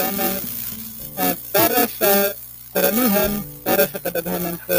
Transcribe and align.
programa 0.00 0.32
uh, 1.20 1.34
para 1.52 1.82
sa 1.84 2.12
karamihan, 2.72 3.32
para 3.60 3.84
sa 3.84 3.98
kadaghanan 4.00 4.56
sa 4.64 4.78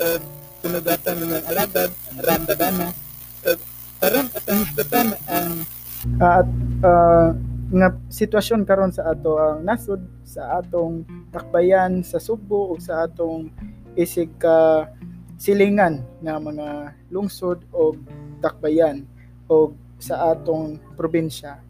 uh, 0.00 0.18
sunugatan 0.64 1.16
ng 1.20 1.44
alagad, 1.52 1.90
ramdadana, 2.24 2.88
uh, 3.44 3.58
karon 4.00 4.26
at 4.32 4.44
ang 4.48 4.60
histatan 4.64 5.08
ang 5.28 5.52
at 6.16 6.48
uh, 6.80 7.36
nga 7.76 7.92
sitwasyon 8.08 8.64
karon 8.64 8.88
sa 8.88 9.12
ato 9.12 9.36
ang 9.36 9.68
nasod 9.68 10.00
sa 10.24 10.64
atong 10.64 11.04
takbayan 11.28 12.00
sa 12.00 12.16
Subo 12.16 12.72
ug 12.72 12.80
sa 12.80 13.04
atong 13.04 13.52
isig 14.00 14.32
ka 14.40 14.88
silingan 15.36 16.00
nga 16.24 16.40
mga 16.40 16.96
lungsod 17.12 17.68
o 17.68 17.92
takbayan 18.40 19.04
o 19.44 19.76
sa 20.00 20.32
atong 20.32 20.80
probinsya. 20.96 21.60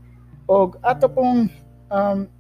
Og 0.46 0.78
ato 0.78 1.10
pong 1.10 1.50
um, 1.90 2.30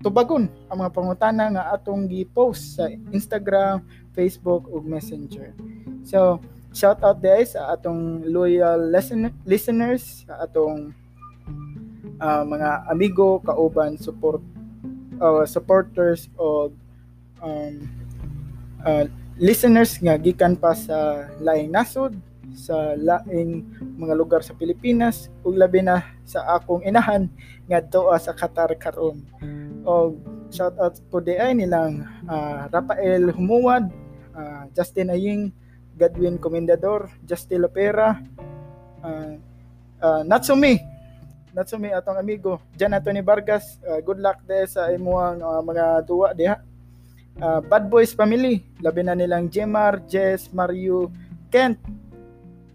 tubagon 0.00 0.48
ang 0.72 0.80
mga 0.80 0.92
pangutana 0.92 1.44
nga 1.52 1.64
atong 1.76 2.08
gi-post 2.08 2.80
sa 2.80 2.88
Instagram, 3.12 3.84
Facebook 4.16 4.64
ug 4.72 4.82
Messenger. 4.88 5.52
So, 6.04 6.40
shout 6.72 7.04
out 7.04 7.20
guys 7.20 7.52
sa 7.52 7.76
atong 7.76 8.24
loyal 8.24 8.80
listen- 8.88 9.36
listeners, 9.44 10.24
sa 10.24 10.48
atong 10.48 10.96
uh, 12.20 12.42
mga 12.44 12.88
amigo, 12.88 13.44
kauban, 13.44 14.00
support 14.00 14.40
uh, 15.20 15.44
supporters 15.44 16.32
o 16.40 16.72
um, 17.44 17.74
uh, 18.82 19.04
listeners 19.36 20.00
nga 20.00 20.16
gikan 20.16 20.56
pa 20.56 20.72
sa 20.72 21.28
laing 21.40 21.68
nasod 21.68 22.16
sa 22.50 22.98
laing 22.98 23.62
mga 23.94 24.14
lugar 24.18 24.42
sa 24.42 24.56
Pilipinas 24.58 25.30
ug 25.46 25.54
labi 25.54 25.86
na 25.86 26.02
sa 26.26 26.58
akong 26.58 26.82
inahan 26.82 27.30
nga 27.70 27.78
doa 27.78 28.18
sa 28.18 28.34
Qatar 28.34 28.74
karon. 28.74 29.22
Og 29.86 30.20
shout 30.52 30.76
out 30.76 30.98
po 31.08 31.22
di 31.22 31.38
ay 31.38 31.56
nilang 31.56 32.04
uh, 32.26 32.68
Rafael 32.68 33.32
Humuwad, 33.32 33.88
uh, 34.36 34.66
Justin 34.76 35.14
Aying, 35.14 35.54
Godwin 35.96 36.36
Comendador, 36.36 37.08
Justin 37.24 37.64
Lopera, 37.64 38.18
uh, 39.04 39.34
uh, 40.00 40.22
Natsumi, 40.26 40.80
Natsumi 41.52 41.90
atong 41.92 42.18
amigo, 42.20 42.62
Jan 42.78 42.94
Anthony 42.94 43.20
Vargas, 43.24 43.80
uh, 43.84 44.00
good 44.00 44.20
luck 44.22 44.38
de 44.46 44.64
sa 44.68 44.88
imuang 44.92 45.42
uh, 45.42 45.62
mga 45.64 45.84
duwa 46.06 46.32
diha. 46.32 46.56
Uh, 47.40 47.60
Bad 47.64 47.88
Boys 47.88 48.12
Family, 48.12 48.60
labi 48.84 49.00
na 49.00 49.16
nilang 49.16 49.48
Jemar, 49.48 50.04
Jess, 50.04 50.52
Mario, 50.52 51.08
Kent, 51.48 51.80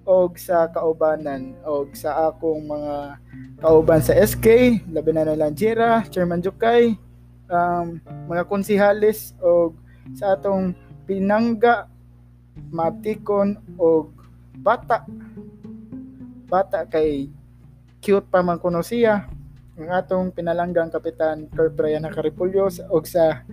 og 0.05 0.37
sa 0.37 0.69
kaubanan 0.69 1.57
og 1.65 1.97
sa 1.97 2.29
akong 2.29 2.61
mga 2.69 3.17
kauban 3.57 4.01
sa 4.05 4.13
SK 4.13 4.79
labi 4.93 5.11
na 5.11 5.25
nilang 5.25 5.57
Jira, 5.57 6.05
Chairman 6.13 6.45
Jukay, 6.45 6.93
um, 7.49 7.97
mga 8.29 8.45
konsihalis 8.45 9.33
og 9.41 9.73
sa 10.13 10.37
atong 10.37 10.77
pinangga 11.09 11.89
matikon 12.69 13.57
og 13.81 14.13
bata. 14.61 15.03
Bata 16.45 16.85
kay 16.85 17.27
cute 17.99 18.29
pa 18.29 18.45
man 18.45 18.61
kuno 18.61 18.85
siya. 18.85 19.25
Ang 19.75 19.89
atong 19.91 20.25
pinalanggang 20.31 20.87
kapitan 20.87 21.51
Kurt 21.51 21.75
Brian 21.75 22.05
Caripulyo 22.07 22.69
og 22.93 23.03
sa 23.09 23.43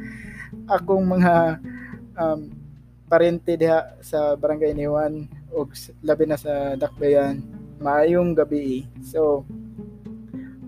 akong 0.68 1.02
mga 1.02 1.58
um, 2.14 2.52
parente 3.08 3.56
diha 3.58 3.98
sa 4.04 4.38
barangay 4.38 4.76
Niwan 4.76 5.26
o 5.52 5.68
labi 6.02 6.24
na 6.26 6.40
sa 6.40 6.74
Dakbayan 6.74 7.44
maayong 7.82 8.32
gabi. 8.32 8.88
So 9.04 9.44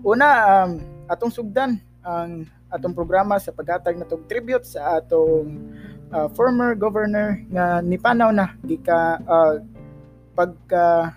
una 0.05 0.27
um, 0.65 0.71
atong 1.09 1.33
sugdan 1.33 1.81
ang 2.05 2.45
atong 2.69 2.93
programa 2.93 3.41
sa 3.41 3.55
paghatag 3.55 3.97
natong 3.97 4.27
tribute 4.29 4.67
sa 4.67 5.01
atong 5.01 5.57
uh, 6.13 6.29
former 6.37 6.77
governor 6.77 7.41
nga 7.49 7.81
nipanaw 7.81 8.29
na 8.29 8.53
gika 8.61 9.17
uh, 9.25 9.57
pagka 10.37 11.15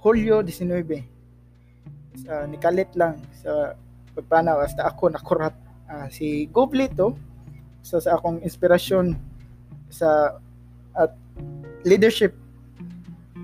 Hulyo 0.00 0.42
19 0.44 2.26
sa 2.26 2.44
nikalit 2.48 2.90
lang 2.98 3.20
sa 3.36 3.76
pagpanaw 4.16 4.60
hasta 4.60 4.84
ako 4.84 5.12
nakurat 5.12 5.54
uh, 5.88 6.08
si 6.12 6.50
Goblito 6.50 7.16
so 7.80 7.96
sa 8.02 8.18
akong 8.18 8.42
inspirasyon 8.44 9.16
sa 9.88 10.36
at 10.98 11.14
leadership 11.86 12.36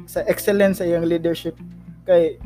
sa 0.06 0.22
excellence 0.31 0.78
sa 0.78 0.87
iyang 0.87 1.05
leadership 1.05 1.59
kay 2.06 2.39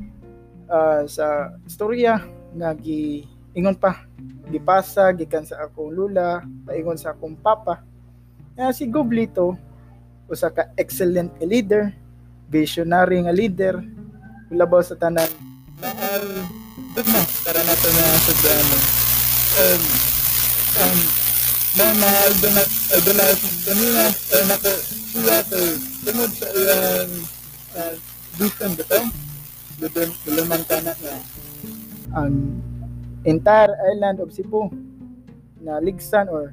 uh, 0.72 1.04
sa 1.04 1.52
istorya 1.68 2.24
nga 2.56 2.72
gi 2.74 3.28
ingon 3.52 3.76
pa 3.76 4.08
gipasa 4.50 5.12
gikan 5.14 5.46
sa 5.46 5.68
akong 5.68 5.92
lula 5.92 6.42
paingon 6.66 6.98
sa 6.98 7.12
akong 7.14 7.38
papa 7.38 7.84
nga 8.56 8.74
si 8.74 8.88
Goblito 8.88 9.54
usa 10.26 10.50
ka 10.50 10.72
excellent 10.80 11.30
leader 11.44 11.92
visionary 12.50 13.22
nga 13.22 13.34
leader 13.34 13.74
labaw 14.50 14.82
sa 14.82 14.98
tanan 14.98 15.30
mahal 15.78 16.24
dugma 16.96 17.22
para 17.46 17.60
nato 17.62 17.88
na 17.94 18.04
sa 18.18 18.50
ano 18.50 18.76
um, 19.60 19.82
um, 20.80 20.98
na 21.70 21.84
mahal 22.02 22.32
doon 22.42 22.54
na 22.54 22.62
doon 22.98 23.16
na 23.16 23.26
kanina 23.62 24.04
nato 24.50 24.72
siya 25.10 25.36
sa 25.46 25.58
tungod 26.02 26.30
sa 26.34 26.46
iyang 26.50 27.12
uh, 27.76 27.94
Bistan 28.38 28.72
ba 28.78 28.84
ito? 28.86 29.00
Na. 29.80 30.92
ang 32.12 32.60
entire 33.24 33.72
island 33.92 34.20
of 34.20 34.28
Cebu 34.32 34.68
na 35.60 35.80
ligsan 35.80 36.28
or 36.28 36.52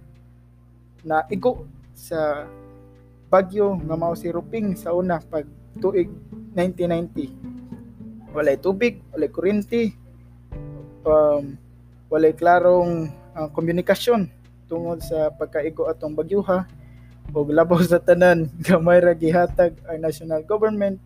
na 1.03 1.23
igo 1.31 1.67
sa 1.95 2.47
bagyo 3.27 3.75
nga 3.83 3.95
mao 3.99 4.15
si 4.15 4.31
Ruping 4.31 4.75
sa 4.79 4.95
una 4.95 5.19
pag 5.19 5.47
tuig 5.79 6.07
1990 6.55 8.31
walay 8.35 8.55
tubig 8.59 9.03
walay 9.11 9.27
kuryente 9.31 9.91
um, 11.03 11.55
walay 12.11 12.31
klarong 12.31 13.11
uh, 13.35 13.47
komunikasyon 13.51 14.31
tungod 14.67 14.99
sa 15.03 15.31
pagkaigo 15.35 15.87
atong 15.87 16.15
bagyuha 16.15 16.67
ug 17.33 17.47
labaw 17.51 17.79
sa 17.83 17.99
tanan. 17.99 18.47
Gamay 18.65 19.03
ra 19.03 19.13
gihatag 19.15 19.75
ang 19.87 19.99
national 20.03 20.43
government. 20.47 20.99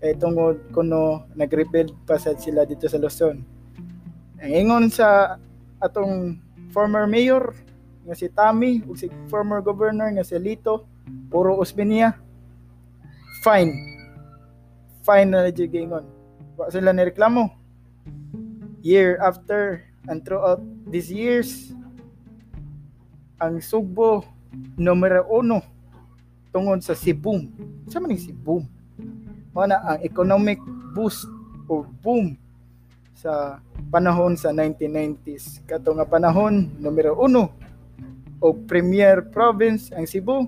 Kay 0.00 0.18
tungod 0.20 0.60
kuno 0.74 1.24
nag-rebuild 1.32 1.94
pa 2.04 2.20
sad 2.20 2.36
sila 2.40 2.68
dito 2.68 2.84
sa 2.90 3.00
Luzon. 3.00 3.40
Ang 4.42 4.52
ingon 4.52 4.92
sa 4.92 5.40
atong 5.80 6.36
former 6.74 7.08
mayor 7.08 7.56
nga 8.04 8.12
si 8.12 8.28
Tami 8.28 8.84
ug 8.84 8.98
si 8.98 9.08
former 9.32 9.64
governor 9.64 10.12
nga 10.12 10.26
si 10.26 10.36
Lito 10.36 10.84
puro 11.32 11.56
usbiniya 11.56 12.12
fine. 13.40 13.72
Fine 15.04 15.28
na 15.32 15.48
jud 15.48 15.72
gingon 15.72 16.04
wa 16.54 16.70
sila 16.70 16.94
ni 16.94 17.02
reklamo 17.08 17.50
year 18.84 19.18
after 19.18 19.82
and 20.06 20.22
throughout 20.22 20.60
these 20.86 21.10
years 21.10 21.72
ang 23.42 23.58
Sugbo 23.58 24.22
numero 24.76 25.26
uno 25.30 25.62
tungod 26.54 26.82
sa 26.82 26.94
Sibum 26.94 27.50
sa 27.90 27.98
man 27.98 28.14
si 28.14 28.30
Boom 28.30 28.66
na 29.54 29.78
ang 29.94 29.98
economic 30.02 30.58
boost 30.94 31.30
o 31.70 31.86
boom 32.02 32.34
sa 33.14 33.62
panahon 33.88 34.34
sa 34.34 34.50
1990s. 34.50 35.62
Kato 35.64 35.94
nga 35.94 36.04
panahon, 36.04 36.74
numero 36.82 37.14
uno, 37.14 37.54
o 38.42 38.52
premier 38.52 39.22
province 39.30 39.94
ang 39.94 40.04
Cebu 40.04 40.44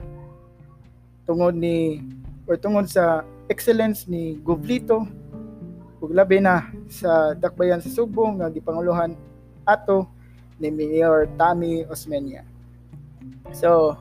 tungod 1.25 1.55
ni 1.57 2.03
or 2.45 2.59
tungod 2.61 2.87
sa 2.91 3.25
excellence 3.49 4.05
ni 4.05 4.37
Goblito 4.43 5.07
ug 6.03 6.13
labi 6.13 6.43
na 6.43 6.69
sa 6.93 7.33
dakbayan 7.33 7.81
sa 7.81 7.89
Subo 7.89 8.29
nga 8.37 8.53
gipanguluhan 8.53 9.17
ato 9.65 10.07
ni 10.61 10.69
Mayor 10.69 11.27
Tami 11.41 11.89
Osmeña. 11.89 12.45
So, 13.53 13.99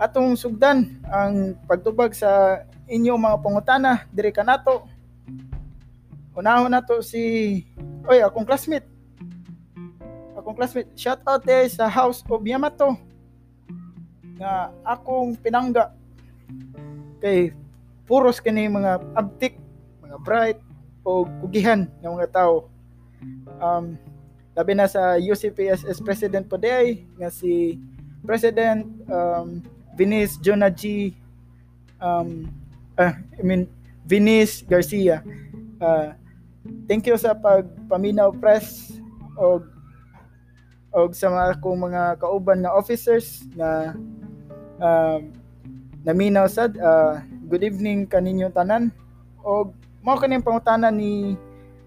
atong 0.00 0.32
sugdan 0.38 1.00
ang 1.12 1.60
pagtubag 1.68 2.16
sa 2.16 2.64
inyo 2.88 3.20
mga 3.20 3.40
pangutana 3.44 3.92
diri 4.08 4.32
kanato. 4.32 4.88
Unahon 6.32 6.72
nato 6.72 7.04
si 7.04 7.62
oy 8.08 8.24
akong 8.24 8.48
classmate. 8.48 8.88
Akong 10.34 10.56
classmate, 10.56 10.88
shout 10.96 11.20
out 11.28 11.44
eh 11.44 11.68
sa 11.68 11.84
House 11.84 12.24
of 12.26 12.40
Yamato 12.42 12.96
nga 14.40 14.72
akong 14.88 15.36
pinangga 15.36 15.92
kay 17.20 17.52
puros 18.08 18.40
kini 18.40 18.72
mga 18.72 19.04
abtik, 19.12 19.60
mga 20.00 20.16
bright 20.24 20.60
o 21.04 21.28
kugihan 21.44 21.84
ng 22.00 22.16
mga 22.16 22.32
tao. 22.32 22.72
Um, 23.60 24.00
labi 24.56 24.72
na 24.72 24.88
sa 24.88 25.20
UCPSS 25.20 26.00
President 26.00 26.48
po 26.48 26.56
day 26.56 27.04
nga 27.20 27.28
si 27.28 27.76
President 28.24 28.86
um, 29.08 29.62
Vinice 29.96 30.36
Jonah 30.40 30.72
G 30.72 31.14
um, 32.00 32.48
uh, 32.96 33.12
I 33.12 33.42
mean 33.42 33.68
Vinice 34.04 34.62
Garcia. 34.64 35.24
Uh, 35.80 36.12
thank 36.88 37.06
you 37.08 37.16
sa 37.16 37.32
pagpaminaw 37.36 38.36
press 38.36 38.92
og 39.36 39.68
og 40.90 41.14
sa 41.14 41.30
mga 41.30 41.62
kong 41.62 41.86
mga 41.86 42.02
kauban 42.18 42.66
nga 42.66 42.74
officers 42.74 43.46
na 43.54 43.94
um, 44.82 45.30
naminaw 46.02 46.50
sad 46.50 46.74
uh, 46.80 47.22
good 47.46 47.62
evening 47.62 48.08
kaninyo 48.08 48.50
tanan 48.50 48.90
og 49.46 49.72
mao 50.02 50.18
kaning 50.18 50.42
pangutanan 50.42 50.96
ni 50.96 51.38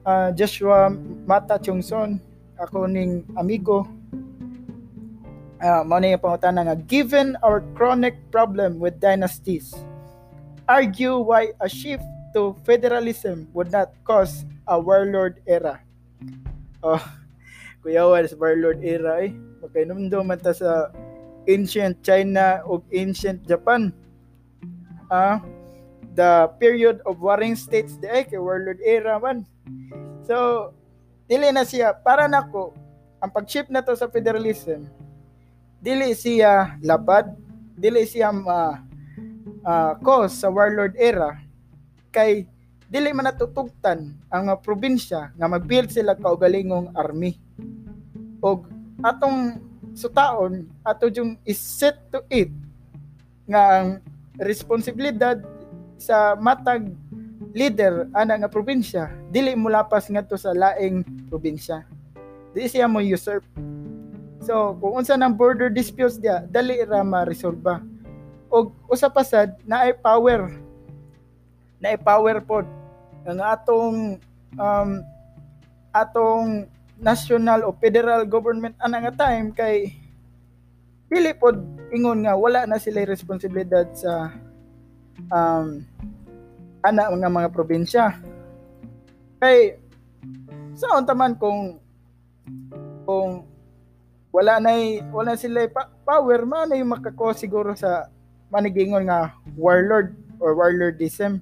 uh, 0.07 0.31
Joshua 0.31 0.87
Mata 1.27 1.59
Chungson 1.59 2.21
ako 2.55 2.87
ning 2.87 3.27
amigo 3.35 3.83
uh, 5.63 5.81
mao 5.87 5.97
ni 6.03 6.13
pangutanan 6.19 6.67
nga 6.67 6.77
given 6.85 7.39
our 7.39 7.63
chronic 7.73 8.19
problem 8.29 8.77
with 8.83 8.99
dynasties 8.99 9.71
argue 10.67 11.17
why 11.17 11.55
a 11.63 11.69
shift 11.71 12.05
to 12.35 12.51
federalism 12.67 13.47
would 13.55 13.71
not 13.71 13.95
cause 14.03 14.43
a 14.67 14.75
warlord 14.75 15.39
era. 15.47 15.79
Oh 16.83 16.99
kuya 17.83 18.03
sa 18.27 18.35
warlord 18.39 18.79
era 18.83 19.27
eh. 19.27 19.31
Magkainom 19.63 20.07
man 20.23 20.39
ta 20.39 20.55
sa 20.55 20.91
ancient 21.47 21.99
China 22.03 22.63
o 22.63 22.79
ancient 22.95 23.43
Japan. 23.47 23.91
Uh, 25.11 25.37
the 26.15 26.47
period 26.57 27.03
of 27.05 27.19
warring 27.19 27.59
states 27.59 27.99
di 27.99 28.07
ay 28.07 28.25
warlord 28.39 28.79
era 28.81 29.19
man. 29.19 29.43
So 30.23 30.71
dili 31.27 31.51
na 31.51 31.67
siya 31.67 31.91
para 31.99 32.31
nako 32.31 32.71
ang 33.19 33.31
pag-shift 33.31 33.71
na 33.71 33.83
to 33.83 33.95
sa 33.95 34.07
federalism 34.11 34.87
dili 35.83 36.15
siya 36.15 36.79
lapad. 36.79 37.35
Dili 37.75 38.07
siya 38.07 38.31
uh, 38.31 38.79
uh, 39.67 39.93
cause 39.99 40.39
sa 40.39 40.47
warlord 40.47 40.95
era. 40.95 41.35
Kay 42.15 42.47
dili 42.87 43.11
man 43.11 43.27
natutugtan 43.27 44.15
ang 44.31 44.47
uh, 44.47 44.55
probinsya 44.55 45.35
nga 45.35 45.51
mag-build 45.51 45.91
sila 45.91 46.15
kaugalingong 46.15 46.95
army. 46.95 47.35
Og 48.39 48.63
atong 49.03 49.59
sutaon 49.91 50.63
ato 50.87 51.11
yung 51.11 51.35
is 51.43 51.59
set 51.59 51.99
to 52.09 52.23
it 52.31 52.49
nga 53.43 53.83
ang 53.83 53.87
responsibilidad 54.39 55.43
sa 55.99 56.39
matag 56.39 56.87
leader 57.51 58.07
ana 58.15 58.39
nga 58.39 58.49
probinsya. 58.49 59.11
Dili 59.27 59.51
mo 59.59 59.67
lapas 59.67 60.07
ngadto 60.07 60.39
sa 60.39 60.55
laing 60.55 61.27
probinsya. 61.27 61.83
Di 62.55 62.71
siya 62.71 62.87
mo 62.87 63.03
usurp 63.03 63.43
so 64.43 64.75
kung 64.77 64.99
unsa 64.99 65.15
nang 65.15 65.33
border 65.33 65.71
disputes 65.71 66.19
dia 66.19 66.43
dali 66.51 66.83
ra 66.83 67.01
ma-resolba 67.01 67.81
og 68.53 68.69
usa 68.85 69.09
pa 69.09 69.25
sad 69.25 69.57
naay 69.65 69.97
power. 69.97 70.53
Naay 71.81 71.97
power 71.97 72.37
pod 72.45 72.69
ang 73.25 73.41
atong 73.41 73.97
um, 74.61 74.89
atong 75.89 76.69
national 77.01 77.65
o 77.65 77.73
federal 77.81 78.29
government 78.29 78.77
ana 78.77 79.09
nga 79.09 79.25
time 79.25 79.49
kay 79.49 79.97
dili 81.09 81.33
pod 81.33 81.57
ingon 81.89 82.21
nga 82.29 82.37
wala 82.37 82.69
na 82.69 82.77
sila 82.77 83.01
responsibilidad 83.09 83.89
sa 83.97 84.29
um, 85.33 85.81
ana 86.85 87.09
mga 87.09 87.33
mga 87.33 87.49
probinsya. 87.49 88.21
Kay 89.41 89.81
sa 90.77 91.01
taman 91.01 91.33
kung 91.41 91.81
kung 93.09 93.49
wala 94.33 94.57
na 94.57 94.73
wala 95.13 95.37
sila 95.37 95.69
pa, 95.69 95.93
power 96.01 96.41
man 96.41 96.73
yung 96.73 96.89
makako 96.89 97.37
siguro 97.37 97.77
sa 97.77 98.09
manigingon 98.49 99.05
nga 99.05 99.37
warlord 99.53 100.17
or 100.41 100.57
warlordism. 100.57 101.37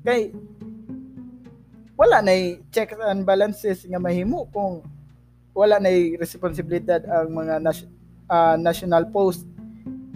Kay 0.00 0.32
wala 2.00 2.24
na 2.24 2.56
checks 2.72 2.96
and 2.96 3.28
balances 3.28 3.84
nga 3.84 4.00
mahimo 4.00 4.48
kung 4.56 4.80
wala 5.52 5.76
na 5.76 5.92
responsibilidad 6.16 7.04
ang 7.04 7.28
mga 7.28 7.60
nas- 7.60 7.92
uh, 8.32 8.56
national 8.56 9.04
post 9.12 9.44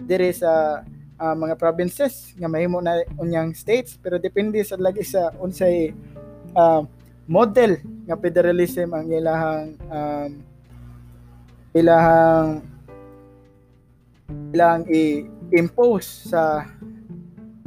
dire 0.09 0.33
sa 0.33 0.81
uh, 1.21 1.35
mga 1.37 1.53
provinces 1.61 2.33
nga 2.41 2.49
mahimo 2.49 2.81
na 2.81 3.05
unyang 3.21 3.53
states. 3.53 4.01
Pero 4.01 4.17
depende 4.17 4.57
sa 4.65 4.81
lagi 4.81 5.05
sa 5.05 5.29
unsay 5.37 5.93
uh, 6.57 6.81
model 7.29 7.77
nga 8.09 8.17
federalism 8.17 8.97
ang 8.97 9.05
ilahang 9.13 9.77
um, 9.93 10.31
ilahang 11.75 12.63
ilang 14.55 14.87
i-impose 14.87 16.31
sa 16.31 16.63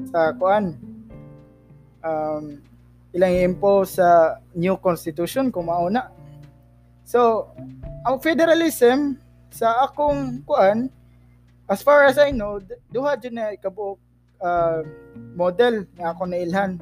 sa 0.09 0.33
kuan. 0.33 0.73
Um, 2.01 2.65
ilang 3.13 3.37
i-impose 3.37 4.01
sa 4.01 4.41
new 4.57 4.81
constitution 4.81 5.53
kung 5.53 5.69
mauna. 5.69 6.09
So 7.05 7.53
ang 8.09 8.17
federalism 8.25 9.21
sa 9.53 9.85
akong 9.85 10.41
kuan 10.49 10.89
as 11.69 11.85
far 11.85 12.09
as 12.09 12.17
I 12.17 12.33
know 12.33 12.61
duha 12.89 13.17
jud 13.21 13.37
na 13.37 13.53
ikabuok 13.53 14.01
uh, 14.41 14.81
model 15.37 15.85
nga 15.97 16.17
ako 16.17 16.29
nailhan 16.29 16.81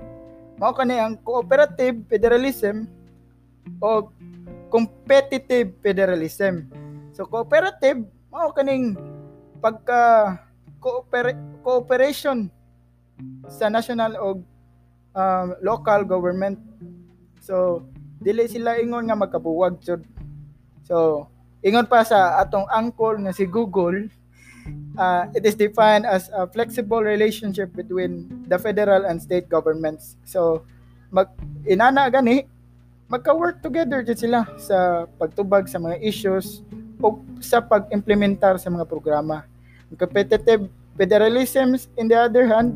mao 0.59 0.75
kani 0.75 0.99
ang 0.99 1.19
cooperative 1.23 2.03
federalism 2.11 2.91
o 3.79 4.11
competitive 4.71 5.75
federalism 5.79 6.67
so 7.17 7.25
cooperative. 7.25 8.05
Mao 8.29 8.53
kaning 8.53 9.01
pagka 9.65 10.37
cooper- 10.77 11.41
cooperation 11.65 12.53
sa 13.49 13.73
national 13.73 14.13
o 14.21 14.45
um, 15.17 15.47
local 15.65 16.05
government. 16.05 16.61
So 17.41 17.89
dili 18.21 18.45
sila 18.45 18.77
ingon 18.77 19.09
nga 19.09 19.17
magkabuwag 19.17 19.81
jud 19.81 20.05
so 20.85 21.25
Ingon 21.67 21.91
pa 21.91 22.07
sa 22.07 22.39
atong 22.39 22.71
angkol 22.71 23.19
nga 23.27 23.35
si 23.35 23.43
Google, 23.43 24.07
uh, 24.95 25.27
it 25.35 25.43
is 25.43 25.59
defined 25.59 26.07
as 26.07 26.31
a 26.31 26.47
flexible 26.47 27.03
relationship 27.03 27.75
between 27.75 28.47
the 28.47 28.55
federal 28.55 29.03
and 29.03 29.19
state 29.19 29.51
governments. 29.51 30.15
So, 30.23 30.63
mag 31.11 31.35
inana 31.67 32.07
gani 32.07 32.47
magka-work 33.11 33.67
together 33.67 34.07
jud 34.07 34.15
sila 34.15 34.47
sa 34.63 35.11
pagtubag 35.19 35.67
sa 35.67 35.83
mga 35.83 35.99
issues 36.07 36.63
o 37.01 37.21
sa 37.41 37.61
pag-implementar 37.61 38.57
sa 38.61 38.73
mga 38.73 38.89
programa. 38.89 39.45
Competitive 39.95 40.67
federalism, 40.97 41.77
in 41.97 42.09
the 42.09 42.19
other 42.19 42.49
hand, 42.49 42.75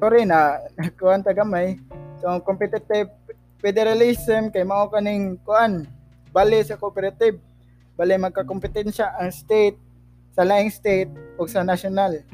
sorry 0.00 0.24
na 0.24 0.56
kuan 0.98 1.20
ta 1.20 1.36
gamay. 1.36 1.76
So 2.24 2.32
competitive 2.40 3.12
federalism 3.60 4.48
kay 4.48 4.64
mao 4.64 4.88
kaning 4.88 5.36
kuan 5.44 5.84
bali 6.32 6.64
sa 6.64 6.80
cooperative. 6.80 7.36
Bali 8.00 8.16
magka-kompetensya 8.16 9.12
ang 9.20 9.28
state 9.28 9.76
sa 10.32 10.40
laing 10.40 10.72
state 10.72 11.12
o 11.36 11.44
sa 11.44 11.60
national. 11.60 12.24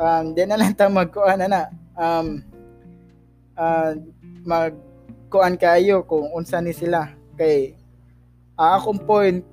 Um 0.00 0.32
di 0.32 0.48
na 0.48 0.56
lang 0.56 0.72
ta 0.72 0.88
magkuan 0.88 1.44
na. 1.44 1.68
Um 1.92 2.40
uh, 3.58 3.98
mag 4.46 4.72
kayo 5.58 6.06
kung 6.06 6.30
unsa 6.32 6.62
ni 6.62 6.72
sila. 6.72 7.12
Kay 7.36 7.76
uh, 8.56 8.78
akong 8.78 9.02
point 9.02 9.44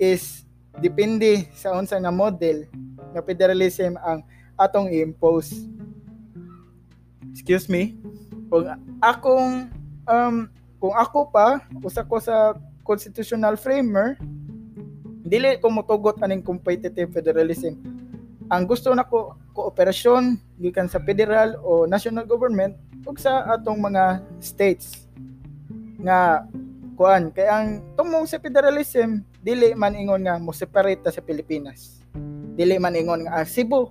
is 0.00 0.48
depende 0.78 1.44
sa 1.52 1.76
unsa 1.76 1.98
nga 2.00 2.14
model 2.14 2.64
nga 3.12 3.20
federalism 3.20 3.98
ang 4.00 4.24
atong 4.56 4.88
i-impose 4.88 5.68
excuse 7.40 7.72
me, 7.72 7.96
kung 8.50 8.68
akong 9.00 9.70
um, 10.04 10.36
kung 10.76 10.94
ako 10.96 11.30
pa 11.30 11.62
usa 11.80 12.04
ko 12.04 12.18
sa 12.20 12.52
constitutional 12.82 13.54
framer 13.54 14.18
dili 15.24 15.56
ko 15.62 15.70
motugot 15.70 16.18
aning 16.20 16.42
competitive 16.42 17.08
federalism. 17.14 17.78
Ang 18.50 18.66
gusto 18.66 18.90
nako 18.90 19.38
kooperasyon 19.54 20.36
gikan 20.58 20.90
sa 20.90 20.98
federal 20.98 21.54
o 21.62 21.86
national 21.86 22.26
government 22.26 22.74
ug 23.04 23.16
sa 23.16 23.48
atong 23.56 23.80
mga 23.80 24.20
states 24.40 25.08
nga 26.00 26.44
kuan. 26.96 27.32
Kay 27.32 27.48
ang 27.48 27.68
tumong 27.96 28.28
sa 28.28 28.36
federalism 28.36 29.24
dili 29.40 29.72
man 29.72 29.96
ingon 29.96 30.24
nga 30.28 30.36
mo 30.36 30.52
separate 30.52 31.00
sa 31.08 31.24
Pilipinas. 31.24 32.04
Dili 32.56 32.76
man 32.76 32.96
ingon 32.96 33.24
nga 33.24 33.40
ah, 33.40 33.46
Cebu 33.46 33.88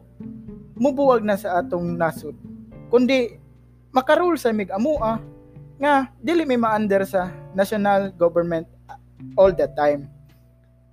mubuwag 0.77 1.25
na 1.25 1.35
sa 1.35 1.59
atong 1.59 1.97
nasod. 1.97 2.37
Kundi 2.93 3.35
makarule 3.89 4.37
sa 4.37 4.53
mig 4.53 4.69
amua 4.69 5.17
nga 5.81 6.11
dili 6.21 6.45
may 6.45 6.59
ma-under 6.59 7.01
sa 7.07 7.33
national 7.57 8.13
government 8.13 8.69
all 9.33 9.49
the 9.49 9.65
time. 9.73 10.05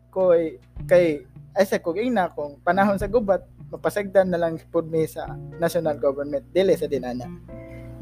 Koy 0.08 0.56
kay 0.88 1.20
ay 1.56 1.64
sa 1.64 1.80
kog 1.80 2.00
ina 2.00 2.32
kung 2.32 2.60
panahon 2.64 2.96
sa 2.96 3.08
gubat 3.08 3.44
mapasagdan 3.68 4.30
na 4.30 4.40
lang 4.40 4.56
pud 4.72 4.88
mi 4.88 5.04
sa 5.04 5.36
national 5.60 6.00
government. 6.00 6.48
Dili 6.52 6.72
sa 6.80 6.88
dinana 6.88 7.28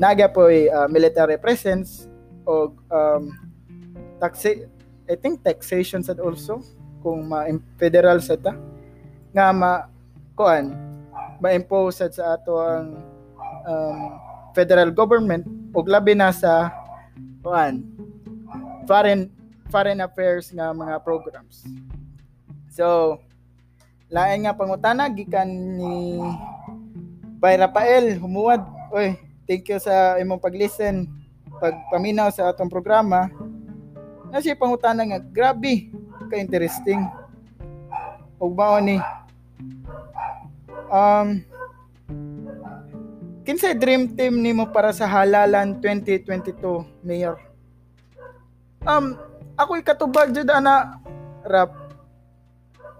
naga 0.00 0.26
po 0.26 0.50
uh, 0.50 0.88
military 0.90 1.38
presence 1.38 2.10
o 2.44 2.74
um, 2.90 3.30
taxi 4.18 4.66
I 5.04 5.14
think 5.20 5.44
taxation 5.44 6.02
sad 6.02 6.18
also 6.18 6.64
kung 7.04 7.28
ma 7.28 7.44
federal 7.76 8.18
sa 8.24 8.34
ta 8.34 8.56
nga 9.36 9.52
ma 9.52 9.86
kuan 10.34 10.72
ma-impose 11.38 12.08
sa 12.10 12.34
ato 12.38 12.56
ang 12.58 12.98
um, 13.68 13.98
federal 14.56 14.88
government 14.90 15.44
ug 15.74 15.86
labi 15.90 16.16
na 16.16 16.32
sa 16.32 16.72
kuan 17.44 17.84
foreign 18.88 19.28
foreign 19.68 20.00
affairs 20.00 20.54
nga 20.54 20.70
mga 20.70 21.02
programs. 21.02 21.66
So 22.70 23.18
lain 24.08 24.46
nga 24.46 24.54
pangutana 24.54 25.10
gikan 25.10 25.50
ni 25.78 26.22
Bay 27.42 27.58
Rafael 27.58 28.16
humuwad. 28.22 28.62
Oy, 28.94 29.18
thank 29.44 29.68
you 29.68 29.78
sa 29.80 30.16
imong 30.20 30.40
pag-listen, 30.40 31.08
pagpaminaw 31.60 32.32
sa 32.32 32.50
atong 32.50 32.72
programa. 32.72 33.30
Na 34.28 34.42
siya 34.42 34.58
pangutana 34.58 35.06
nga 35.06 35.20
grabe 35.22 35.88
ka 36.26 36.36
interesting. 36.40 37.06
Ug 38.40 38.52
mao 38.56 38.80
ni 38.82 38.98
um 40.90 41.44
Kinsay 43.44 43.76
dream 43.76 44.16
team 44.16 44.40
nimo 44.40 44.72
para 44.72 44.88
sa 44.88 45.04
halalan 45.04 45.76
2022, 45.76 46.56
Mayor? 47.04 47.36
Um, 48.88 49.20
ako 49.60 49.76
ikatubag 49.76 50.32
jud 50.32 50.48
ana 50.48 50.96
rap. 51.44 51.92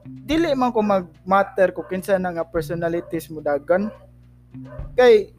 Dili 0.04 0.52
man 0.52 0.68
ko 0.68 0.84
mag-matter 0.84 1.72
ko 1.72 1.88
kinsa 1.88 2.20
na 2.20 2.28
nga 2.28 2.44
personalities 2.44 3.32
mo 3.32 3.40
dagan. 3.40 3.88
Kay 4.92 5.32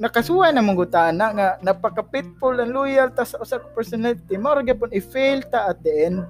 nakasuwa 0.00 0.48
na 0.48 0.64
mong 0.64 0.88
na 1.12 1.26
nga 1.36 1.48
napaka-pitful 1.60 2.56
and 2.56 2.72
loyal 2.72 3.12
ta 3.12 3.28
sa 3.28 3.36
usa 3.36 3.60
ka 3.60 3.68
personality. 3.76 4.40
Mao 4.40 4.56
gyapon 4.64 4.88
i-fail 4.96 5.44
ta 5.44 5.68
at 5.68 5.84
the 5.84 5.92
end. 6.08 6.24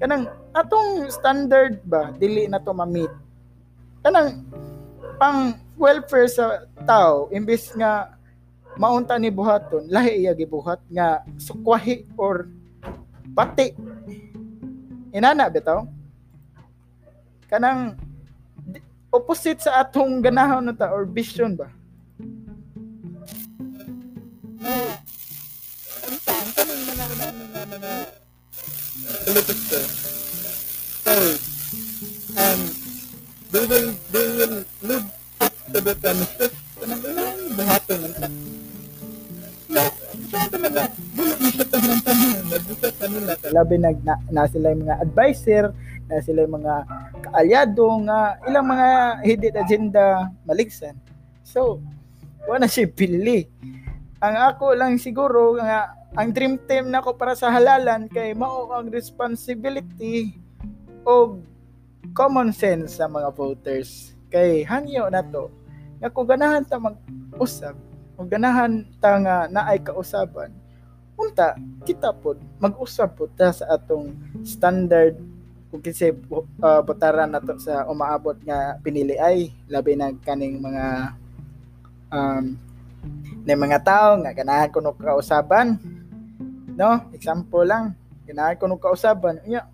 Kanang 0.00 0.32
atong 0.56 1.12
standard 1.12 1.84
ba 1.84 2.08
dili 2.16 2.48
na 2.48 2.56
to 2.56 2.72
ma-meet. 2.72 3.12
Kanang 4.00 4.48
pang 5.20 5.60
welfare 5.76 6.24
sa 6.24 6.64
tao 6.88 7.28
imbis 7.28 7.76
nga 7.76 8.16
maunta 8.80 9.20
ni 9.20 9.28
buhaton 9.28 9.92
lahi 9.92 10.24
iya 10.24 10.32
gibuhat 10.32 10.80
nga 10.88 11.20
sukwahi 11.36 12.08
or 12.16 12.48
pati. 13.36 13.76
Inana 15.12 15.52
bitaw 15.52 15.84
kanang 17.52 17.92
opposite 19.12 19.60
sa 19.60 19.84
atong 19.84 20.24
ganahon 20.24 20.72
ta 20.72 20.88
or 20.88 21.04
vision 21.04 21.52
ba 21.52 21.68
So, 24.62 24.70
um, 32.38 32.60
they 33.50 33.66
will, 33.66 33.90
they 34.14 34.26
will 34.38 34.62
live 34.86 35.06
to 35.42 35.82
the 35.82 35.94
benefit 35.98 36.52
ng 36.78 37.00
ilang 37.02 37.38
buhaton 37.58 38.00
ng 38.06 38.14
sa. 38.14 38.30
Labi 43.50 43.76
nag 43.82 43.98
na, 44.06 44.14
na 44.30 44.46
sila 44.46 44.70
yung 44.70 44.86
mga 44.86 45.02
advisor, 45.02 45.64
na 46.06 46.22
sila 46.22 46.46
yung 46.46 46.62
mga 46.62 46.74
kaalyado 47.26 47.86
nga 48.06 48.38
ilang 48.46 48.66
mga 48.70 48.88
hidden 49.26 49.54
agenda 49.58 50.30
maligsan. 50.46 50.94
So, 51.42 51.82
wala 52.46 52.70
siya 52.70 52.86
pili. 52.86 53.50
Ang 54.22 54.38
ako 54.38 54.78
lang 54.78 55.02
siguro 55.02 55.58
nga 55.58 55.98
ang 56.14 56.30
dream 56.30 56.54
team 56.70 56.94
nako 56.94 57.18
para 57.18 57.34
sa 57.34 57.50
halalan 57.50 58.06
kay 58.06 58.38
mao 58.38 58.70
ang 58.70 58.86
responsibility 58.86 60.38
o 61.02 61.42
common 62.14 62.54
sense 62.54 63.02
sa 63.02 63.10
mga 63.10 63.34
voters. 63.34 64.14
Kay 64.30 64.62
hangyo 64.62 65.10
na 65.10 65.26
to 65.26 65.50
nga 65.98 66.06
kung 66.06 66.30
ganahan 66.30 66.62
ta 66.62 66.78
mag-usab, 66.78 67.74
kung 68.14 68.30
ganahan 68.30 68.86
ta 69.02 69.18
nga 69.18 69.36
naay 69.50 69.82
kausaban, 69.82 70.54
unta 71.18 71.58
kita 71.82 72.14
pod 72.14 72.38
mag-usab 72.62 73.18
pod 73.18 73.34
ta 73.34 73.50
sa 73.50 73.74
atong 73.74 74.14
standard 74.46 75.18
kung 75.74 75.82
kinsa 75.82 76.14
uh, 76.62 76.78
botaran 76.86 77.26
nato 77.26 77.58
sa 77.58 77.90
umaabot 77.90 78.38
nga 78.46 78.78
pinili 78.86 79.18
ay 79.18 79.50
labi 79.66 79.98
na 79.98 80.14
kaning 80.22 80.62
mga 80.62 81.16
um, 82.14 82.54
na 83.42 83.58
mga 83.58 83.82
tao 83.82 84.10
nga 84.22 84.30
ganahan 84.30 84.70
ko 84.70 84.78
no 84.78 84.94
kausaban. 84.94 85.78
No? 86.72 87.02
Example 87.12 87.66
lang. 87.66 87.84
Ganahan 88.24 88.56
ko 88.58 88.64
no 88.70 88.78
kausaban. 88.78 89.42
Nya 89.46 89.66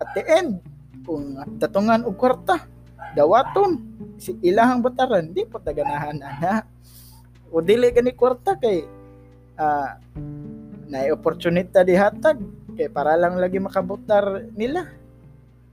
at 0.00 0.08
the 0.16 0.22
end 0.28 0.60
kung 1.04 1.40
datungan 1.56 2.04
og 2.04 2.16
kwarta 2.20 2.60
dawaton. 3.16 3.80
Si 4.20 4.36
ilahang 4.44 4.84
bataran. 4.84 5.32
Di 5.32 5.48
po 5.48 5.56
taganahan 5.56 6.20
ana. 6.20 6.68
O 7.48 7.64
dili 7.64 7.88
gani 7.90 8.12
kwarta 8.12 8.60
kay 8.60 8.84
uh, 9.56 9.90
na 10.90 11.06
opportunity 11.10 11.72
dihatag 11.86 12.38
kay 12.76 12.86
para 12.92 13.16
lang 13.16 13.40
lagi 13.40 13.58
makabutar 13.58 14.44
nila 14.54 14.99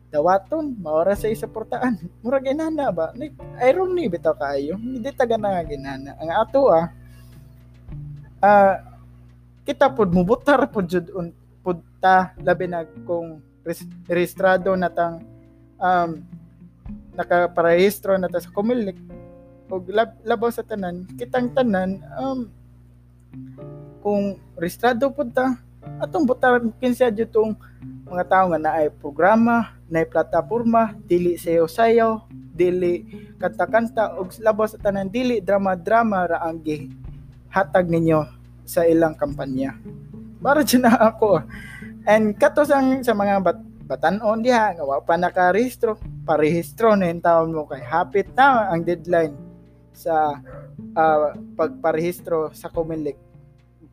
dawaton 0.07 0.75
maora 0.79 1.13
sa 1.13 1.27
isa 1.27 1.47
portaan. 1.47 1.99
Mura 2.23 2.39
ginana 2.39 2.91
ba? 2.91 3.11
Ni 3.15 3.31
irony 3.59 4.07
bitaw 4.07 4.35
kaayo. 4.35 4.79
Hindi 4.79 5.11
taga 5.11 5.35
na 5.35 5.63
ginana. 5.63 6.15
Ang 6.19 6.31
ato 6.31 6.71
ah. 6.71 6.87
Uh, 8.37 8.75
kita 9.65 9.89
pod 9.91 10.13
mubutar 10.13 10.61
pod 10.69 10.85
jud 10.87 11.09
un 11.11 11.33
pod 11.65 11.81
ta 11.99 12.31
labi 12.39 12.69
na 12.69 12.85
kung 13.03 13.41
rehistrado 14.07 14.71
natang 14.77 15.25
um, 15.81 16.23
nakaparehistro 17.17 18.15
na 18.15 18.31
ta 18.31 18.39
sa 18.39 18.53
Comelec. 18.53 18.95
Og 19.67 19.83
lab, 19.91 20.15
labaw 20.23 20.47
sa 20.47 20.63
tanan 20.63 21.03
kitang 21.19 21.51
tanan 21.51 21.99
um 22.15 22.47
kung 23.99 24.39
rehistrado 24.55 25.11
pud 25.11 25.35
ta 25.35 25.59
atong 25.97 26.25
butaran 26.25 26.69
kinsa 26.77 27.09
jud 27.09 27.29
tong 27.29 27.53
mga 28.07 28.25
tao 28.29 28.45
nga 28.53 28.59
naay 28.61 28.87
programa 28.93 29.73
naay 29.89 30.05
plataporma 30.07 30.95
dili 31.05 31.35
sayo-sayo 31.35 32.25
dili 32.57 33.05
kanta-kanta 33.37 34.17
og 34.17 34.33
labaw 34.41 34.65
sa 34.65 34.81
tanan 34.81 35.13
dili 35.13 35.37
drama-drama 35.41 36.25
ra 36.25 36.37
ang 36.41 36.57
hatag 37.53 37.85
ninyo 37.85 38.25
sa 38.67 38.83
ilang 38.83 39.15
kampanya. 39.15 39.77
Para 40.43 40.61
na 40.77 40.91
ako. 41.13 41.41
And 42.03 42.35
kato 42.35 42.67
sang 42.67 43.01
sa 43.05 43.13
mga 43.13 43.41
bat 43.41 43.59
batanon 43.87 44.43
diha 44.43 44.75
nga 44.75 44.83
wa 44.83 44.99
pa 44.99 45.15
nakarehistro 45.15 45.95
parehistro 46.27 46.91
na 46.99 47.07
yung 47.07 47.23
taon 47.23 47.55
mo 47.55 47.63
kay 47.63 47.79
hapit 47.79 48.27
na 48.35 48.67
ang 48.67 48.83
deadline 48.83 49.31
sa 49.95 50.43
uh, 50.91 51.31
pagparehistro 51.55 52.51
sa 52.51 52.67
Comelec. 52.67 53.15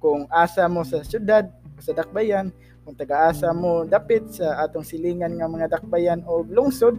Kung 0.02 0.26
asa 0.28 0.66
mo 0.66 0.82
sa 0.82 1.00
syudad 1.06 1.46
sa 1.84 1.92
dakbayan 1.92 2.48
kung 2.84 2.96
taga-asa 2.96 3.52
mo 3.52 3.84
dapit 3.84 4.24
sa 4.32 4.64
atong 4.64 4.84
silingan 4.84 5.36
nga 5.36 5.48
mga 5.48 5.68
dakbayan 5.76 6.24
o 6.24 6.40
lungsod 6.40 6.96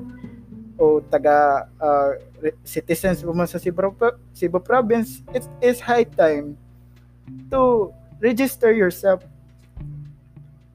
o 0.77 1.01
taga 1.01 1.65
uh, 1.81 2.13
citizens 2.61 3.25
mo 3.25 3.33
sa 3.49 3.57
Cebu, 3.57 3.89
Cebu 4.37 4.61
province 4.61 5.25
it 5.33 5.45
is 5.65 5.81
high 5.81 6.05
time 6.05 6.53
to 7.49 7.89
register 8.21 8.69
yourself 8.69 9.25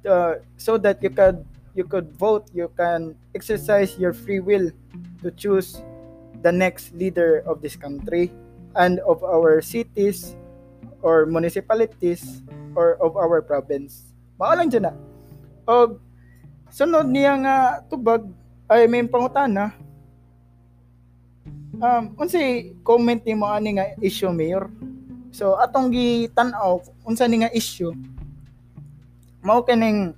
uh, 0.06 0.42
so 0.58 0.74
that 0.78 0.98
you 1.02 1.10
can 1.10 1.46
you 1.74 1.84
could 1.84 2.10
vote, 2.18 2.50
you 2.52 2.70
can 2.76 3.14
exercise 3.34 3.98
your 3.98 4.12
free 4.12 4.40
will 4.40 4.70
to 5.22 5.30
choose 5.32 5.82
the 6.42 6.50
next 6.52 6.94
leader 6.94 7.42
of 7.46 7.62
this 7.62 7.76
country 7.76 8.32
and 8.74 8.98
of 9.06 9.22
our 9.22 9.60
cities 9.60 10.34
or 11.02 11.26
municipalities 11.26 12.42
or 12.74 12.98
of 13.02 13.16
our 13.18 13.42
province. 13.42 14.12
Mao 14.38 14.54
dyan 14.56 14.90
na. 14.90 14.94
O 15.68 15.98
sunod 16.70 17.10
niya 17.10 17.36
nga 17.42 17.56
tubag 17.90 18.24
ay 18.70 18.86
may 18.86 19.04
pangutana. 19.04 19.74
Um, 21.80 22.12
unsi 22.20 22.74
comment 22.84 23.22
ni 23.24 23.32
mo 23.32 23.48
ani 23.48 23.80
nga 23.80 23.96
issue 24.04 24.30
mayor. 24.30 24.68
So 25.30 25.56
atong 25.56 25.94
gitan-aw 25.94 26.82
unsa 27.06 27.30
ni 27.30 27.46
nga 27.46 27.54
issue 27.54 27.94
mao 29.40 29.64
kining 29.64 30.12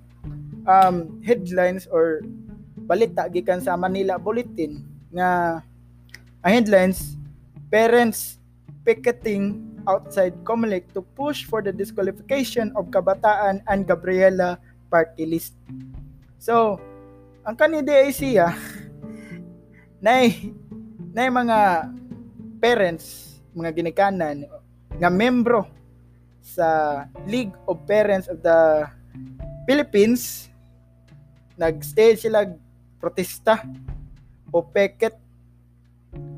um, 0.66 0.96
headlines 1.22 1.86
or 1.86 2.26
balita 2.86 3.30
gikan 3.30 3.62
sa 3.62 3.78
Manila 3.78 4.18
Bulletin 4.18 4.82
nga 5.14 5.62
headlines 6.42 7.14
parents 7.70 8.42
picketing 8.82 9.62
outside 9.88 10.34
COMELEC 10.46 10.90
to 10.92 11.02
push 11.14 11.44
for 11.44 11.62
the 11.62 11.72
disqualification 11.72 12.70
of 12.74 12.90
Kabataan 12.92 13.62
and 13.66 13.86
Gabriela 13.86 14.58
party 14.90 15.26
list. 15.26 15.56
So, 16.38 16.78
ang 17.42 17.56
kani 17.58 17.82
DAC 17.82 18.38
ah, 18.38 18.54
nay 20.04 20.52
nay 21.12 21.28
mga 21.28 21.90
parents, 22.62 23.38
mga 23.52 23.70
ginikanan 23.74 24.46
nga 24.98 25.10
membro 25.10 25.66
sa 26.42 27.02
League 27.26 27.54
of 27.70 27.82
Parents 27.86 28.26
of 28.26 28.42
the 28.42 28.86
Philippines 29.64 30.52
nag-stay 31.56 32.18
sila 32.18 32.48
protesta 32.98 33.62
o 34.50 34.64
peket 34.64 35.14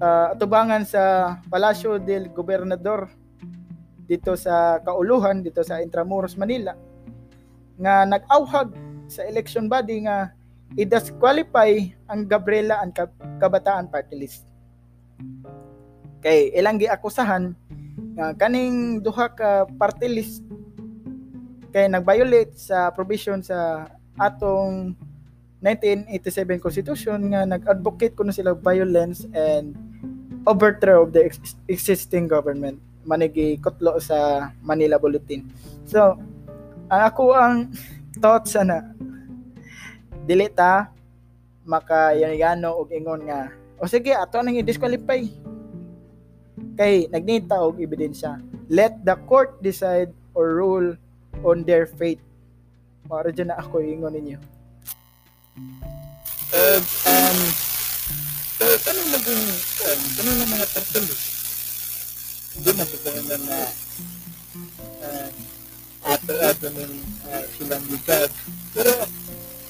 uh, 0.02 0.34
atubangan 0.36 0.84
sa 0.84 1.36
Palacio 1.48 1.96
del 1.96 2.28
Gobernador 2.28 3.08
dito 4.04 4.36
sa 4.36 4.78
Kauluhan 4.84 5.40
dito 5.40 5.64
sa 5.64 5.80
Intramuros 5.80 6.36
Manila 6.36 6.76
nga 7.80 8.06
nag-awhag 8.06 8.70
sa 9.10 9.26
election 9.26 9.66
body 9.66 10.06
nga 10.06 10.32
i-disqualify 10.78 11.76
ang 12.08 12.26
Gabriela 12.26 12.82
ang 12.82 12.94
Kabataan 13.38 13.90
Party 13.90 14.16
List. 14.16 14.46
Kay 16.24 16.56
ilang 16.56 16.80
giakusahan 16.80 17.52
nga 18.14 18.30
kaning 18.38 19.02
duha 19.02 19.26
ka 19.30 19.66
party 19.66 20.06
list 20.06 20.46
kay 21.74 21.90
nag-violate 21.90 22.54
sa 22.54 22.94
provision 22.94 23.42
sa 23.42 23.90
atong 24.14 24.94
1987 25.58 26.62
Constitution 26.62 27.18
nga 27.34 27.42
nag-advocate 27.42 28.14
kuno 28.14 28.30
sila 28.30 28.54
violence 28.54 29.26
and 29.34 29.74
overthrow 30.46 31.02
of 31.02 31.10
the 31.10 31.26
ex- 31.26 31.58
existing 31.66 32.30
government 32.30 32.78
manigi 33.04 33.60
kutlo 33.60 34.00
sa 34.00 34.50
Manila 34.64 34.96
Bulletin. 34.96 35.44
So, 35.84 36.16
ako 36.88 37.36
ang 37.36 37.72
thoughts 38.22 38.56
ana 38.56 38.94
dili 40.24 40.48
ta 40.48 40.88
maka 41.64 42.16
yanigano 42.16 42.76
og 42.80 42.92
ingon 42.92 43.28
nga 43.28 43.52
o 43.80 43.88
sige 43.88 44.12
ato 44.12 44.40
nang 44.40 44.56
i-disqualify. 44.56 45.20
Kay 46.74 47.06
nagnita 47.12 47.60
og 47.60 47.78
ebidensya. 47.78 48.40
Let 48.66 49.04
the 49.04 49.14
court 49.28 49.60
decide 49.62 50.10
or 50.34 50.58
rule 50.58 50.96
on 51.44 51.62
their 51.62 51.86
fate. 51.86 52.22
Para 53.04 53.30
dyan 53.30 53.52
na 53.52 53.60
ako 53.60 53.84
ingon 53.84 54.16
ninyo. 54.16 54.38
Uh, 56.54 56.80
um 56.80 57.38
so, 58.58 58.64
tanong 58.86 59.08
na 59.10 59.18
kung 59.22 59.42
um, 59.86 60.00
tanong 60.18 60.36
na 60.38 60.46
mga 60.54 60.66
tartulo 60.70 61.33
hindi 62.54 62.70
na 62.70 62.84
sa 62.86 63.10
na 63.10 63.36
na 63.36 63.58
uh, 65.02 65.28
ato 66.04 66.32
ato 66.38 66.66
ng 66.70 66.94
uh, 67.26 67.44
silang 67.58 67.84
likat 67.90 68.30
pero 68.70 68.92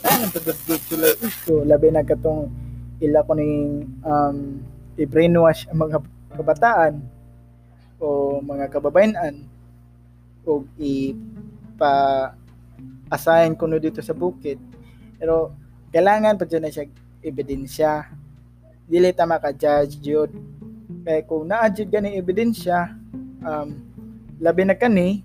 ano 0.05 0.25
sa 0.29 0.77
sila. 0.77 1.09
So 1.49 1.65
labi 1.65 1.89
na 1.89 2.05
katong 2.05 2.53
ila 3.01 3.25
ko 3.25 3.33
ning 3.35 3.89
um, 4.05 4.61
i-brainwash 5.01 5.67
ang 5.73 5.81
mga 5.89 5.99
kabataan 6.37 6.95
o 7.99 8.39
mga 8.45 8.69
kababayanan 8.69 9.35
o 10.45 10.63
ipa 10.77 11.93
assign 13.09 13.57
kuno 13.57 13.81
dito 13.81 14.05
sa 14.05 14.13
bukid. 14.13 14.61
Pero 15.17 15.57
kailangan 15.89 16.37
pa 16.37 16.45
na 16.61 16.69
siya 16.69 16.85
ebidensya. 17.25 18.13
Dili 18.85 19.17
ta 19.17 19.25
maka-judge 19.25 19.97
jud 20.05 20.31
kay 21.05 21.21
kung 21.29 21.45
naa 21.45 21.69
jud 21.69 21.93
gani 21.93 22.17
ebidensya 22.17 22.97
um 23.45 23.77
labi 24.41 24.65
na 24.65 24.73
kani 24.73 25.21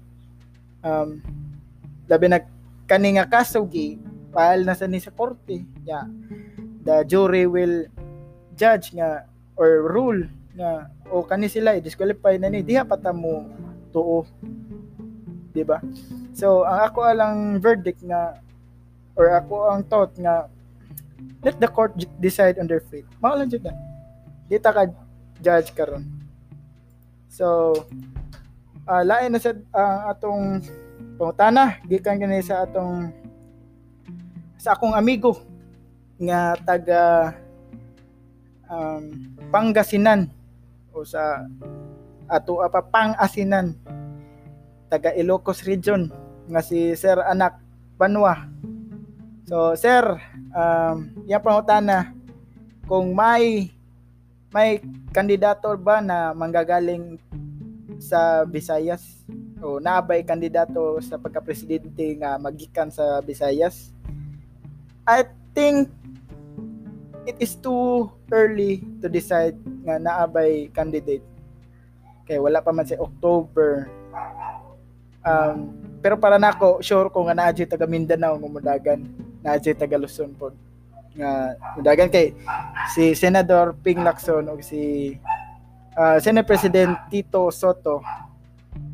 um 0.83 1.23
labi 2.11 2.27
na 2.27 2.43
kani 2.83 3.15
nga 3.15 3.25
kaso 3.25 3.63
gi 3.63 3.95
file 4.35 4.67
na 4.67 4.75
sa 4.75 4.85
ni 4.85 4.99
sa 4.99 5.09
korte 5.15 5.63
ya. 5.87 6.03
Yeah. 6.03 6.05
the 6.83 7.03
jury 7.07 7.47
will 7.47 7.87
judge 8.59 8.91
nga 8.95 9.23
or 9.55 9.87
rule 9.87 10.27
nga 10.59 10.91
o 11.07 11.23
kani 11.23 11.47
sila 11.47 11.79
i-disqualify 11.79 12.35
na 12.35 12.51
ni 12.51 12.59
diha 12.59 12.83
pata 12.83 13.15
mo 13.15 13.47
tuo. 13.95 14.27
Di 15.55 15.63
ba 15.63 15.79
so 16.35 16.67
ang 16.67 16.91
ako 16.91 16.99
alang 17.07 17.37
verdict 17.63 18.03
nga 18.03 18.35
or 19.15 19.31
ako 19.31 19.71
ang 19.71 19.81
thought 19.87 20.11
nga 20.19 20.51
let 21.43 21.55
the 21.63 21.67
court 21.71 21.95
decide 22.19 22.59
on 22.59 22.67
their 22.67 22.83
fate. 22.83 23.07
Mao 23.23 23.35
lang 23.35 23.47
jud 23.47 23.63
na. 23.63 23.71
Di 24.51 24.59
ta 24.59 24.75
ka 24.75 24.87
judge 25.39 25.71
karon 25.73 26.05
so 27.31 27.73
uh, 28.87 29.03
lain 29.03 29.33
na 29.33 29.39
sa 29.39 29.53
uh, 29.53 30.11
atong 30.11 30.63
pangutana 31.19 31.79
gikan 31.87 32.19
kini 32.19 32.39
sa 32.43 32.63
atong 32.63 33.11
sa 34.59 34.75
akong 34.75 34.95
amigo 34.95 35.39
nga 36.19 36.59
taga 36.67 37.31
um, 38.67 39.03
Pangasinan 39.49 40.29
o 40.93 41.01
sa 41.01 41.47
ato 42.29 42.61
apa 42.61 42.85
pang-asinan 42.85 43.73
taga 44.91 45.15
Ilocos 45.17 45.65
region 45.65 46.11
nga 46.51 46.61
si 46.61 46.93
Sir 46.93 47.17
Anak 47.25 47.57
Banwa. 47.97 48.45
So 49.49 49.73
sir, 49.73 50.05
um 50.53 51.09
iya 51.25 51.41
pangutana 51.41 52.13
kung 52.85 53.17
may 53.17 53.73
may 54.49 54.81
kandidato 55.13 55.69
ba 55.77 56.01
na 56.01 56.33
manggagaling 56.33 57.21
sa 58.01 58.47
Visayas 58.47 59.21
o 59.59 59.77
naabay 59.77 60.23
kandidato 60.23 60.97
sa 61.03 61.19
pagka-presidente 61.19 62.17
nga 62.17 62.39
magikan 62.41 62.89
sa 62.89 63.21
Visayas? 63.21 63.93
I 65.05 65.25
think 65.53 65.91
it 67.29 67.37
is 67.37 67.53
too 67.59 68.09
early 68.33 68.81
to 69.03 69.11
decide 69.11 69.57
nga 69.85 70.01
naabay 70.01 70.71
candidate. 70.73 71.25
Kay 72.25 72.41
wala 72.41 72.61
pa 72.61 72.73
man 72.73 72.89
si 72.89 72.97
October. 72.97 73.89
Um, 75.21 75.75
pero 75.99 76.15
para 76.15 76.39
nako 76.39 76.79
sure 76.79 77.11
ko 77.11 77.27
nga 77.27 77.35
naa 77.37 77.53
taga 77.53 77.85
Mindanao 77.85 78.39
nga 78.39 78.49
mudagan, 78.49 79.01
naa 79.45 79.59
taga 79.59 79.99
Luzon 79.99 80.33
pod. 80.33 80.55
Nga 81.19 81.31
mudagan 81.75 82.07
kay 82.07 82.31
si 82.95 83.11
Senador 83.11 83.75
Ping 83.83 83.99
Lacson 83.99 84.47
o 84.47 84.55
si 84.63 85.13
uh, 85.99 86.17
Senate 86.23 86.47
President 86.47 86.95
Tito 87.11 87.51
Soto 87.51 87.99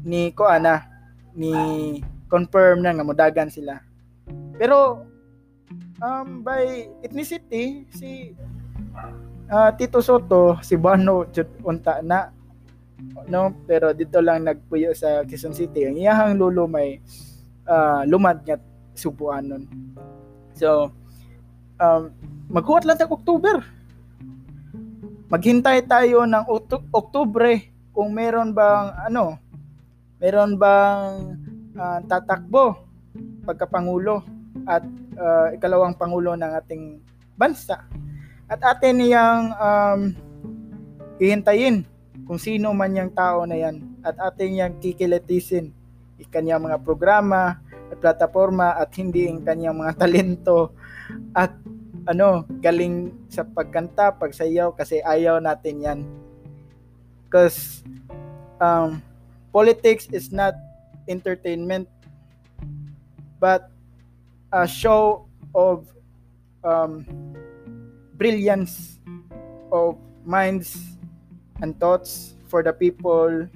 ni 0.02 0.34
ko 0.34 0.50
ana 0.50 0.90
ni 1.38 1.54
confirm 2.26 2.82
na 2.82 2.98
nga 2.98 3.06
mudagan 3.06 3.54
sila. 3.54 3.78
Pero 4.58 5.06
um, 6.02 6.42
by 6.42 6.90
ethnicity, 7.06 7.86
si 7.94 8.34
uh, 9.54 9.70
Tito 9.78 10.02
Soto, 10.02 10.58
si 10.66 10.74
Bano, 10.82 11.30
unta 11.62 12.02
na 12.02 12.34
no? 13.30 13.54
Pero 13.70 13.94
dito 13.94 14.18
lang 14.24 14.50
nagpuyo 14.50 14.98
sa 14.98 15.22
Quezon 15.28 15.54
City. 15.54 15.86
Ang 15.86 16.02
iyahang 16.02 16.42
lulo 16.42 16.66
may 16.66 16.98
uh, 17.70 18.02
lumad 18.08 18.42
nga 18.46 18.58
subuanon 18.96 19.68
so 20.56 20.88
um, 21.80 22.12
maghuwat 22.52 22.84
lang 22.84 23.00
tag 23.00 23.12
October 23.12 23.64
maghintay 25.30 25.84
tayo 25.90 26.24
ng 26.24 26.46
Oktubre 26.94 27.74
kung 27.96 28.14
meron 28.14 28.54
bang 28.54 28.94
ano 29.10 29.42
meron 30.22 30.56
bang 30.56 31.36
uh, 31.76 32.00
tatakbo 32.06 32.86
pagkapangulo 33.46 34.26
at 34.66 34.82
uh, 35.20 35.54
ikalawang 35.54 35.94
pangulo 35.94 36.34
ng 36.34 36.52
ating 36.58 36.98
bansa. 37.38 37.86
At 38.50 38.62
atin 38.62 39.02
niyang 39.02 39.54
um, 39.58 40.00
hihintayin 41.22 41.86
kung 42.26 42.42
sino 42.42 42.74
man 42.74 42.98
yung 42.98 43.14
tao 43.14 43.46
na 43.46 43.58
yan 43.58 43.82
at 44.02 44.18
atin 44.18 44.50
niyang 44.54 44.74
kikilitisin 44.82 45.74
ikanyang 46.18 46.70
mga 46.70 46.82
programa 46.82 47.60
at 47.92 47.98
plataforma 48.02 48.78
at 48.78 48.90
hindi 48.98 49.30
ang 49.30 49.44
kanyang 49.46 49.78
mga 49.78 49.94
talento 50.02 50.74
at 51.36 51.54
ano, 52.06 52.46
galing 52.62 53.14
sa 53.34 53.42
pagkanta, 53.42 54.14
pagsayaw 54.14 54.74
kasi 54.78 55.02
ayaw 55.02 55.42
natin 55.42 55.82
yan. 55.82 56.00
Because 57.26 57.82
um, 58.62 59.02
politics 59.50 60.06
is 60.14 60.30
not 60.30 60.54
entertainment 61.10 61.90
but 63.42 63.70
a 64.54 64.68
show 64.68 65.28
of 65.54 65.90
um, 66.64 67.06
brilliance 68.16 69.00
of 69.72 69.98
minds 70.26 70.98
and 71.62 71.78
thoughts 71.80 72.36
for 72.48 72.64
the 72.64 72.74
people, 72.74 73.48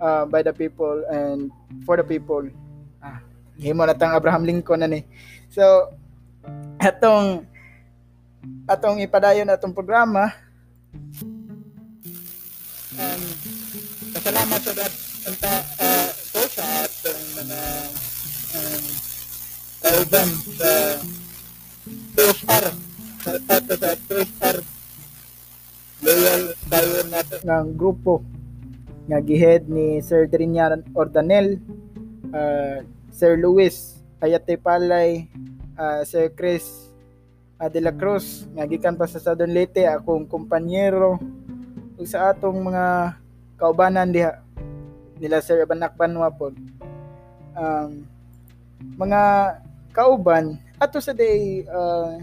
uh, 0.00 0.24
by 0.26 0.42
the 0.42 0.52
people, 0.52 1.04
and 1.10 1.50
for 1.84 1.96
the 1.96 2.04
people. 2.04 2.48
Ah, 3.02 3.20
himo 3.60 3.82
na 3.84 3.96
tang 3.96 4.12
Abraham 4.12 4.44
Lincoln 4.44 4.84
na 4.84 4.88
ni. 4.88 5.00
So, 5.48 5.62
atong 6.80 7.48
atong 8.68 9.02
ipadayon 9.02 9.50
atong 9.50 9.74
programa. 9.74 10.30
Um, 12.96 13.22
pasalamat 14.16 14.60
sa 14.62 14.72
dat 14.72 14.92
uh, 15.76 16.08
po 16.32 16.40
sa 16.48 16.64
atong 16.88 17.22
mga 17.36 17.60
um, 18.56 18.84
Alban 19.84 20.28
sa 20.56 20.70
TSR 22.16 22.64
sa 23.20 23.32
tato 23.44 23.74
sa 23.76 24.48
loyal 26.00 26.42
tayo 26.72 26.96
nato 27.12 27.36
ng 27.44 27.68
grupo 27.76 28.24
nga 29.06 29.20
gihead 29.20 29.68
ni 29.68 30.00
Sir 30.00 30.26
Trinian 30.26 30.82
Ordanel 30.96 31.60
uh, 32.32 32.80
Sir 33.16 33.40
Luis 33.40 33.96
Ayate 34.20 34.60
Palay 34.60 35.24
uh, 35.80 36.04
Sir 36.04 36.28
Chris 36.36 36.92
uh, 37.56 37.64
De 37.72 37.80
La 37.80 37.96
Cruz 37.96 38.44
nga 38.52 38.68
gikan 38.68 38.92
pa 38.92 39.08
sa 39.08 39.16
Southern 39.16 39.56
Leyte 39.56 39.88
akong 39.88 40.28
kumpanyero. 40.28 41.16
Ug 41.96 42.04
sa 42.04 42.36
atong 42.36 42.60
mga 42.60 43.16
kaubanan 43.56 44.12
diha 44.12 44.44
nila 45.16 45.40
Sir 45.40 45.64
Banak 45.64 45.96
Banwa 45.96 46.28
po. 46.28 46.52
Um, 47.56 48.04
mga 49.00 49.20
kauban 49.96 50.60
ato 50.76 51.00
sa 51.00 51.16
day 51.16 51.64
uh, 51.72 52.20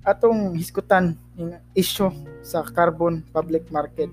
atong 0.00 0.56
hiskutan 0.56 1.12
yung 1.36 1.60
issue 1.76 2.08
sa 2.40 2.64
carbon 2.64 3.20
public 3.36 3.68
market. 3.68 4.08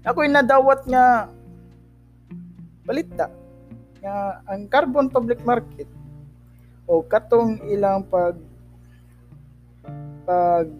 Ako'y 0.00 0.32
nadawat 0.32 0.88
nga 0.88 1.28
balita 2.80 3.28
nga 4.06 4.38
ang 4.46 4.70
carbon 4.70 5.10
public 5.10 5.42
market 5.42 5.90
o 6.86 7.02
katong 7.02 7.58
ilang 7.66 8.06
pag 8.06 8.38
pag 10.22 10.70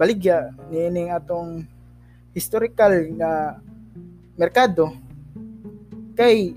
baligya 0.00 0.56
niining 0.72 1.12
atong 1.12 1.68
historical 2.32 2.96
nga 3.20 3.60
merkado 4.40 4.96
kay 6.16 6.56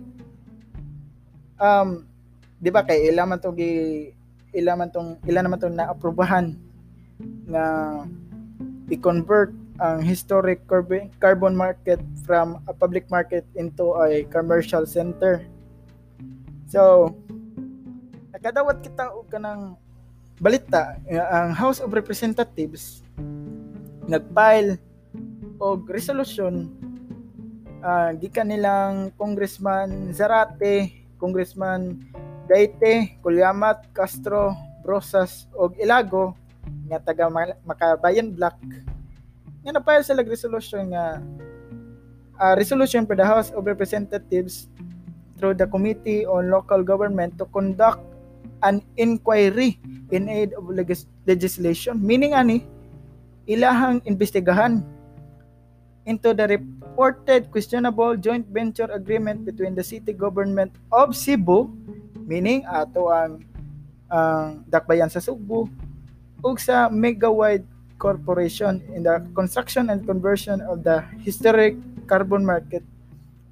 um 1.59 2.07
di 2.55 2.71
ba 2.71 2.88
kay 2.88 3.12
ilan 3.12 3.35
man 3.35 3.39
to 3.43 3.51
gi 3.51 3.71
ilan 4.55 4.79
man 4.79 4.89
tong 4.91 5.19
ilan 5.27 5.43
naman 5.43 5.59
tong 5.59 5.75
naaprubahan 5.75 6.55
nga 7.51 7.63
i-convert 8.88 9.51
ang 9.79 10.03
historic 10.03 10.59
carbon 11.23 11.55
market 11.55 11.99
from 12.27 12.59
a 12.67 12.73
public 12.75 13.07
market 13.07 13.47
into 13.55 13.95
a 13.95 14.27
commercial 14.27 14.83
center. 14.83 15.39
So, 16.69 17.17
nakadawat 18.29 18.86
kita 18.86 19.10
og 19.17 19.25
kanang 19.34 19.73
balita 20.38 21.01
ang 21.10 21.58
House 21.58 21.82
of 21.82 21.89
Representatives 21.97 23.01
nagfile 24.05 24.77
og 25.58 25.89
resolution 25.89 26.69
uh, 27.82 28.13
gikan 28.21 28.53
nilang 28.53 29.10
Congressman 29.17 30.13
Zarate, 30.13 30.93
Congressman 31.17 32.05
Daite, 32.45 33.17
Kulyamat, 33.25 33.89
Castro, 33.89 34.53
Brosas 34.86 35.49
og 35.58 35.73
Ilago 35.82 36.38
nga 36.86 37.01
taga 37.01 37.34
Makabayan 37.65 38.29
Black 38.29 38.62
nga 39.65 39.73
napile 39.73 40.05
sila 40.05 40.21
resolution 40.21 40.93
nga 40.93 41.17
uh, 42.38 42.53
resolution 42.53 43.10
for 43.10 43.17
the 43.17 43.25
House 43.25 43.49
of 43.58 43.65
Representatives 43.65 44.69
through 45.39 45.56
the 45.56 45.65
Committee 45.71 46.28
on 46.28 46.52
Local 46.52 46.84
Government 46.84 47.39
to 47.39 47.47
conduct 47.56 48.04
an 48.62 48.84
inquiry 48.99 49.80
in 50.12 50.28
aid 50.28 50.52
of 50.54 50.67
legis- 50.67 51.08
legislation. 51.23 51.95
Meaning 52.04 52.36
ani 52.36 52.67
ilahang 53.47 54.04
investigahan 54.04 54.84
into 56.04 56.36
the 56.36 56.60
reported 56.60 57.47
questionable 57.56 58.19
joint 58.19 58.43
venture 58.52 58.91
agreement 58.91 59.47
between 59.47 59.73
the 59.73 59.86
city 59.86 60.12
government 60.12 60.75
of 60.91 61.15
Cebu, 61.15 61.71
meaning 62.28 62.67
ato 62.67 63.08
ang 63.08 63.39
ang 64.12 64.65
dakbayan 64.67 65.08
sa 65.08 65.23
Cebu, 65.23 65.69
ug 66.43 66.56
sa 66.60 66.91
Megawide 66.91 67.63
Corporation 67.99 68.80
in 68.95 69.04
the 69.04 69.19
construction 69.36 69.91
and 69.91 70.08
conversion 70.08 70.63
of 70.65 70.88
the 70.88 71.04
historic 71.21 71.75
carbon 72.08 72.47
market 72.47 72.82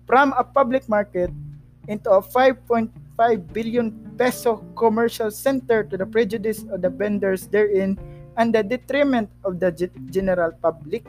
from 0.07 0.31
a 0.39 0.43
public 0.43 0.87
market 0.87 1.29
into 1.87 2.11
a 2.11 2.21
5.5 2.21 2.91
billion 3.53 3.91
peso 4.17 4.63
commercial 4.75 5.31
center 5.31 5.83
to 5.83 5.97
the 5.97 6.05
prejudice 6.05 6.63
of 6.71 6.81
the 6.81 6.89
vendors 6.89 7.47
therein 7.47 7.97
and 8.37 8.53
the 8.53 8.63
detriment 8.63 9.29
of 9.43 9.59
the 9.59 9.71
general 10.11 10.51
public. 10.61 11.03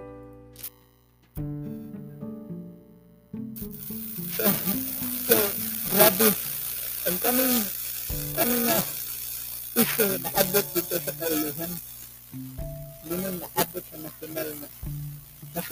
Grabe. 5.89 6.29
Ang 7.09 7.17
na 8.59 8.75
naabot 10.21 10.65
dito 10.75 10.97
sa 11.01 11.13
sa 11.13 11.27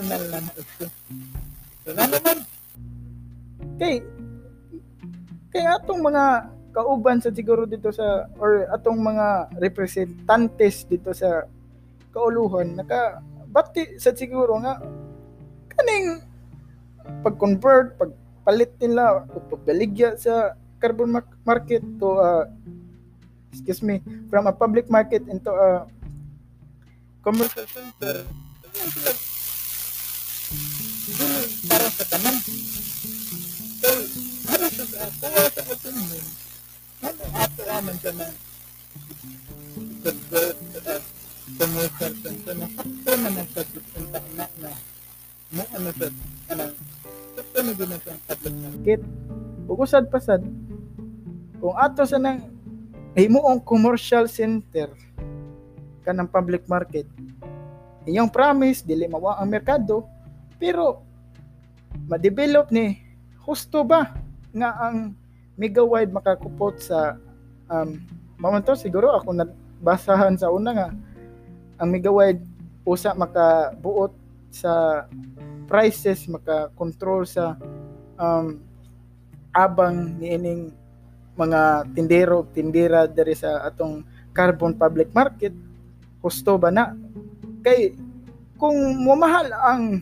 na 0.02 0.16
na 0.16 0.38
na. 0.40 0.52
So, 1.84 1.94
na 1.94 2.04
naman. 2.10 2.38
Kay, 3.76 4.00
kay 5.56 5.64
atong 5.64 6.04
mga 6.04 6.52
kauban 6.76 7.16
sa 7.24 7.32
siguro 7.32 7.64
dito 7.64 7.88
sa 7.88 8.28
or 8.36 8.68
atong 8.68 9.00
mga 9.00 9.56
representantes 9.56 10.84
dito 10.84 11.16
sa 11.16 11.48
kauluhan 12.12 12.76
naka 12.76 13.24
bati 13.48 13.96
sa 13.96 14.12
siguro 14.12 14.60
nga 14.60 14.76
kaning 15.72 16.20
pag-convert 17.24 17.96
pag 17.96 18.12
palit 18.44 18.68
nila 18.76 19.24
o 19.32 19.40
pagbaligya 19.48 20.20
sa 20.20 20.52
carbon 20.76 21.24
market 21.48 21.80
to 21.96 22.20
uh, 22.20 22.44
excuse 23.48 23.80
me 23.80 24.04
from 24.28 24.44
a 24.44 24.52
public 24.52 24.92
market 24.92 25.24
into 25.32 25.48
a 25.48 25.88
commercial 27.24 27.66
center. 27.66 28.22
Para 31.66 31.88
sa 31.90 32.04
tanan 32.06 32.36
kuha 35.10 35.42
sa 35.54 35.62
opinion 35.70 36.24
ano 37.06 37.22
ato 37.38 37.62
aman 37.70 37.96
sa 38.02 38.10
na 38.16 38.26
sa 40.02 40.10
commercial 41.56 42.12
center 42.22 42.54
na 42.58 42.66
sakto 42.74 43.10
na 43.14 43.28
nagsasunta 43.30 44.18
na 44.34 44.44
na 44.58 44.70
mo 45.54 45.62
ano 45.70 45.88
sa 45.94 46.06
ano 46.50 46.64
sakto 47.38 47.58
na 47.62 47.72
din 47.78 47.92
sa 48.02 48.12
public 48.34 48.56
market 48.58 49.00
ugusad 49.70 50.04
pasad 50.10 50.42
kung 51.62 51.76
ato 51.78 52.02
sa 52.02 52.18
nang 52.18 52.42
himuong 53.14 53.62
commercial 53.62 54.26
center 54.26 54.90
kanang 56.02 56.30
public 56.30 56.66
market 56.66 57.06
inyong 58.06 58.30
promise 58.30 58.82
dili 58.82 59.06
mawa 59.06 59.38
ang 59.38 59.50
merkado 59.50 60.06
pero 60.58 61.02
ma-develop 62.10 62.70
ni 62.74 62.98
husto 63.46 63.86
ba 63.86 64.25
nga 64.56 64.72
ang 64.80 65.12
megawide 65.60 66.12
makakupot 66.12 66.80
sa 66.80 67.20
um 67.68 68.00
mamanto 68.40 68.72
siguro 68.76 69.12
ako 69.16 69.32
nabasahan 69.32 70.36
sa 70.36 70.52
una 70.52 70.70
nga 70.72 70.88
ang 71.76 71.88
megawide 71.92 72.40
usa 72.88 73.12
makabuot 73.12 74.12
sa 74.48 75.04
prices 75.66 76.24
maka-control 76.30 77.26
sa 77.26 77.58
um, 78.16 78.62
abang 79.52 80.16
niining 80.16 80.70
mga 81.36 81.84
tindero 81.92 82.48
tindira 82.54 83.04
diri 83.04 83.36
sa 83.36 83.66
atong 83.68 84.06
carbon 84.32 84.72
public 84.72 85.10
market 85.12 85.52
husto 86.24 86.56
ba 86.56 86.72
na? 86.72 86.96
Kay 87.60 87.92
kung 88.56 88.76
mamahal 89.04 89.52
ang 89.52 90.00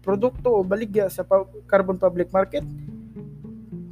produkto 0.00 0.50
o 0.50 0.66
baligya 0.66 1.08
sa 1.08 1.24
carbon 1.68 2.00
public 2.00 2.32
market 2.32 2.64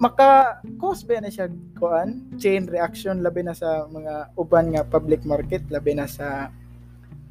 maka 0.03 0.59
cause 0.83 1.07
ba 1.07 1.23
na 1.23 1.31
siya 1.31 1.47
kuan 1.79 2.27
chain 2.35 2.67
reaction 2.67 3.23
labi 3.23 3.47
na 3.47 3.55
sa 3.55 3.87
mga 3.87 4.35
uban 4.35 4.75
nga 4.75 4.83
public 4.83 5.23
market 5.23 5.63
labi 5.71 5.95
na 5.95 6.11
sa 6.11 6.51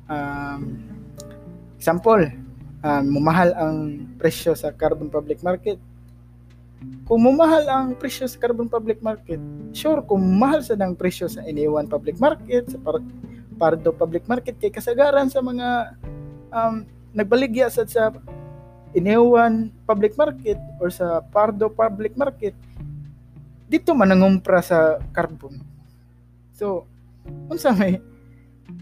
um, 0.08 0.80
example 1.76 2.32
um, 2.80 3.04
mumahal 3.12 3.52
ang 3.60 4.08
presyo 4.16 4.56
sa 4.56 4.72
carbon 4.72 5.12
public 5.12 5.44
market. 5.44 5.76
Kung 7.06 7.28
mumahal 7.28 7.68
ang 7.68 7.88
presyo 8.00 8.26
sa 8.26 8.40
carbon 8.40 8.72
public 8.72 9.04
market 9.04 9.38
sure 9.76 10.00
kung 10.08 10.24
mahal 10.40 10.64
sa 10.64 10.80
ng 10.80 10.96
presyo 10.96 11.28
sa 11.28 11.44
iniwan 11.44 11.92
public 11.92 12.16
market 12.24 12.72
sa 12.72 12.80
par- 12.80 13.04
pardo 13.60 13.92
public 13.94 14.26
market 14.32 14.56
kay 14.58 14.72
kasagaran 14.72 15.28
sa 15.28 15.44
mga 15.44 15.94
um, 16.56 16.88
nagbaligya 17.12 17.68
sa 17.68 17.84
sa 17.84 18.16
iniwan 18.92 19.72
public 19.88 20.16
market 20.20 20.60
or 20.80 20.92
sa 20.92 21.24
Pardo 21.32 21.72
public 21.72 22.16
market 22.20 22.56
dito 23.72 23.96
man 23.96 24.12
nangumpra 24.12 24.60
sa 24.60 25.00
carbon. 25.16 25.64
So 26.52 26.84
unsa 27.48 27.72
may 27.72 28.04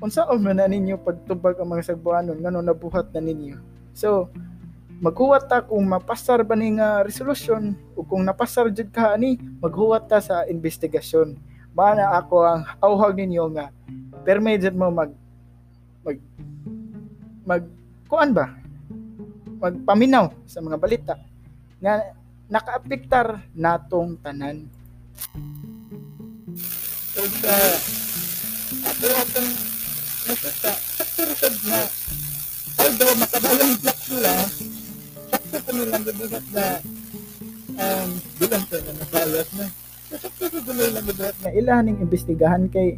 unsa 0.01 0.25
man 0.33 0.57
na 0.57 0.65
ninyo 0.65 0.97
pagtubag 0.97 1.61
ang 1.61 1.69
mga 1.69 1.93
sagbuanon 1.93 2.41
ngano 2.41 2.65
nabuhat 2.65 3.13
na 3.13 3.21
ninyo. 3.21 3.61
So 3.93 4.33
maghuwat 4.99 5.47
ta 5.47 5.61
kung 5.63 5.85
mapasar 5.87 6.41
ba 6.43 6.57
ning 6.57 6.81
uh, 6.81 7.05
resolution 7.05 7.77
o 7.93 8.03
kung 8.03 8.25
napasar 8.25 8.67
jud 8.73 8.89
ka 8.89 9.13
ani 9.13 9.37
maghuwat 9.61 10.09
ta 10.09 10.17
sa 10.19 10.43
investigasyon. 10.49 11.37
Bana 11.69 12.17
ako 12.17 12.35
ang 12.43 12.61
awhag 12.81 13.21
ninyo 13.21 13.45
nga 13.53 13.69
permit 14.25 14.65
mo 14.73 14.89
mag 14.89 15.13
mag 16.03 16.17
mag 17.45 17.63
kuan 18.09 18.33
ba 18.33 18.58
magpaminaw 19.59 20.31
sa 20.47 20.63
mga 20.63 20.77
balita 20.79 21.15
nga 21.83 21.99
nakaapektar 22.49 23.43
natong 23.53 24.15
tanan. 24.23 24.71
So 27.13 27.21
sa 27.43 27.53
ako 28.89 29.07
atong 29.11 29.51
nasa 30.29 30.49
sa 30.55 31.49
na 31.67 31.79
although 32.79 33.15
makabayang 33.19 33.75
black 33.83 33.99
sila, 34.07 34.33
sakto 35.29 35.57
pa 35.59 35.71
nilang 35.75 36.03
bibigat 36.07 36.45
na 36.55 36.65
um, 37.75 38.09
bilang 38.39 38.63
sa 38.65 38.77
na 38.79 38.91
nasalas 38.95 39.49
na. 39.59 39.65
Sakto 40.09 40.43
sa 40.47 40.59
tuloy 40.63 40.89
lang 40.89 41.05
bibigat 41.05 41.37
na 41.43 41.49
na 41.51 41.57
ilahan 41.59 41.83
ning 41.91 41.99
imbestigahan 41.99 42.71
kay 42.71 42.95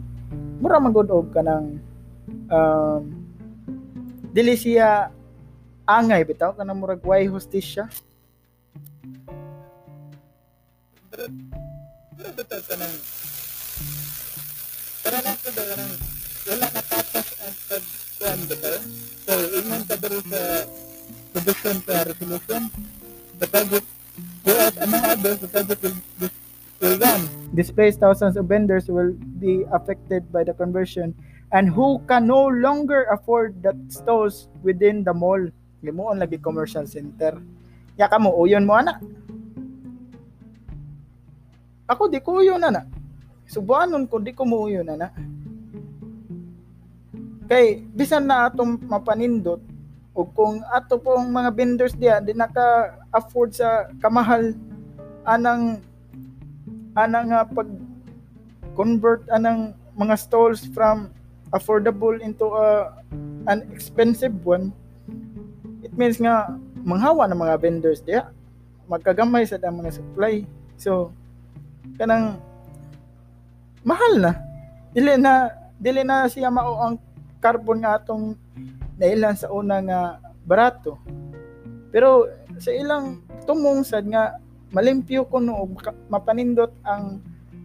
mura 0.62 0.78
magud 0.78 1.10
og 1.10 1.34
kanang 1.34 1.82
um, 2.54 3.04
dili 4.32 4.56
siya 4.56 5.12
angay 5.88 6.22
bitaw 6.28 6.54
murag 6.76 7.02
way 7.04 7.26
ang 27.02 27.24
displaced 27.54 28.00
thousands 28.00 28.38
of 28.38 28.46
vendors 28.46 28.88
will 28.88 29.13
be 29.39 29.65
affected 29.74 30.32
by 30.32 30.44
the 30.44 30.54
conversion 30.54 31.13
and 31.52 31.70
who 31.70 32.00
can 32.08 32.26
no 32.28 32.48
longer 32.48 33.04
afford 33.12 33.62
the 33.62 33.76
stalls 33.89 34.48
within 34.63 35.04
the 35.04 35.13
mall 35.13 35.41
limuon 35.82 36.22
lagi 36.22 36.38
commercial 36.38 36.86
center. 36.86 37.38
Ya 37.98 38.08
kamo 38.08 38.34
uyon 38.34 38.65
mo 38.65 38.78
ana 38.78 39.02
ako 41.91 42.08
di 42.08 42.24
ko 42.24 42.39
uyon 42.39 42.63
ana 42.63 42.88
subuanon 43.52 44.08
ko 44.08 44.24
di 44.24 44.32
ko 44.32 44.48
mo 44.48 44.63
uyon 44.63 44.88
ana 44.88 45.12
kay 47.52 47.84
bisan 47.91 48.32
na 48.32 48.48
atong 48.48 48.80
mapanindot 48.88 49.60
o 50.15 50.24
kung 50.24 50.63
ato 50.72 50.96
pong 50.96 51.28
mga 51.28 51.52
vendors 51.52 51.96
diya 52.00 52.24
di 52.24 52.32
naka 52.32 52.96
afford 53.12 53.52
sa 53.52 53.91
kamahal 54.00 54.56
anang 55.28 55.84
anang 56.96 57.28
nga 57.28 57.44
pag 57.44 57.67
convert 58.72 59.28
anang 59.36 59.76
mga 60.00 60.15
stalls 60.15 60.63
from 60.72 61.12
affordable 61.52 62.15
into 62.24 62.48
a 62.56 62.96
an 63.52 63.67
expensive 63.76 64.36
one 64.48 64.72
it 65.91 65.95
means 65.99 66.17
nga 66.23 66.47
manghawa 66.88 67.27
ng 67.27 67.36
mga 67.36 67.56
vendors 67.60 67.99
diya. 67.99 68.32
Magkagamay 68.88 69.43
sa 69.43 69.60
dang 69.60 69.75
mga 69.75 69.99
supply. 69.99 70.47
So 70.80 71.12
kanang 71.99 72.39
mahal 73.84 74.13
na. 74.23 74.32
Dili 74.95 75.19
na 75.19 75.51
dili 75.75 76.08
na 76.08 76.32
siya 76.32 76.47
mao 76.47 76.80
ang 76.80 76.95
carbon 77.43 77.84
nga 77.84 77.99
atong 77.99 78.39
nailan 78.95 79.36
sa 79.36 79.51
una 79.51 79.84
nga 79.84 79.99
barato. 80.47 80.95
Pero 81.91 82.32
sa 82.56 82.71
ilang 82.71 83.19
tumong 83.43 83.84
sad 83.84 84.08
nga 84.08 84.39
malimpyo 84.71 85.27
ko 85.27 85.43
no 85.43 85.67
ug 85.67 85.75
maka- 85.75 85.97
mapanindot 86.08 86.71
ang 86.88 87.19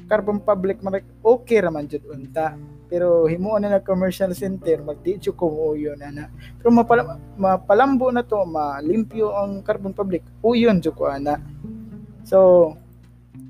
carbon 0.06 0.38
public 0.40 0.82
man 0.82 1.02
okay 1.22 1.60
ra 1.60 1.70
man 1.70 1.90
jud 1.90 2.02
unta. 2.06 2.54
Pero 2.86 3.26
himuon 3.26 3.66
na 3.66 3.82
commercial 3.82 4.30
center 4.30 4.78
magdi 4.82 5.18
jud 5.18 5.34
ko 5.34 5.74
uyon 5.74 5.98
ana 5.98 6.30
pero 6.62 6.70
mapala, 6.70 7.18
mapalambo 7.34 8.14
na 8.14 8.22
to 8.22 8.46
malimpyo 8.46 9.34
ang 9.34 9.60
carbon 9.66 9.90
public 9.90 10.22
uyon 10.42 10.78
jud 10.78 10.94
ko 10.94 11.10
ana. 11.10 11.42
So 12.22 12.72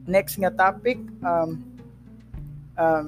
next 0.09 0.41
nga 0.41 0.53
topic 0.53 0.97
um 1.21 1.61
um 2.81 3.07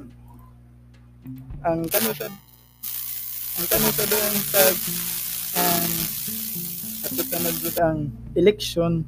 ang 1.65 1.81
sa 1.91 2.29
ang 3.59 3.67
kano 3.67 3.89
sa 3.91 4.05
um, 5.59 5.91
ato 7.03 7.23
ka 7.27 7.37
nag 7.43 7.57
ang 7.83 7.99
election 8.39 9.03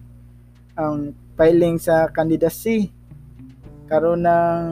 ang 0.75 1.15
filing 1.39 1.79
sa 1.79 2.11
candidacy 2.11 2.91
karon 3.91 4.23
ng 4.23 4.63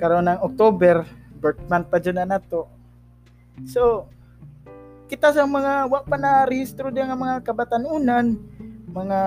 karon 0.00 0.24
ng 0.24 0.40
October 0.40 1.04
birth 1.36 1.60
month 1.68 1.92
pa 1.92 2.00
dyan 2.00 2.24
na 2.24 2.40
nato. 2.40 2.64
So 3.68 4.08
kita 5.12 5.36
sa 5.36 5.44
mga 5.44 5.86
wa 5.92 6.00
pa 6.00 6.16
na 6.16 6.48
rehistro 6.48 6.88
diya 6.88 7.06
nga 7.06 7.20
mga 7.20 7.44
kabatanunan 7.44 8.40
mga 8.90 9.20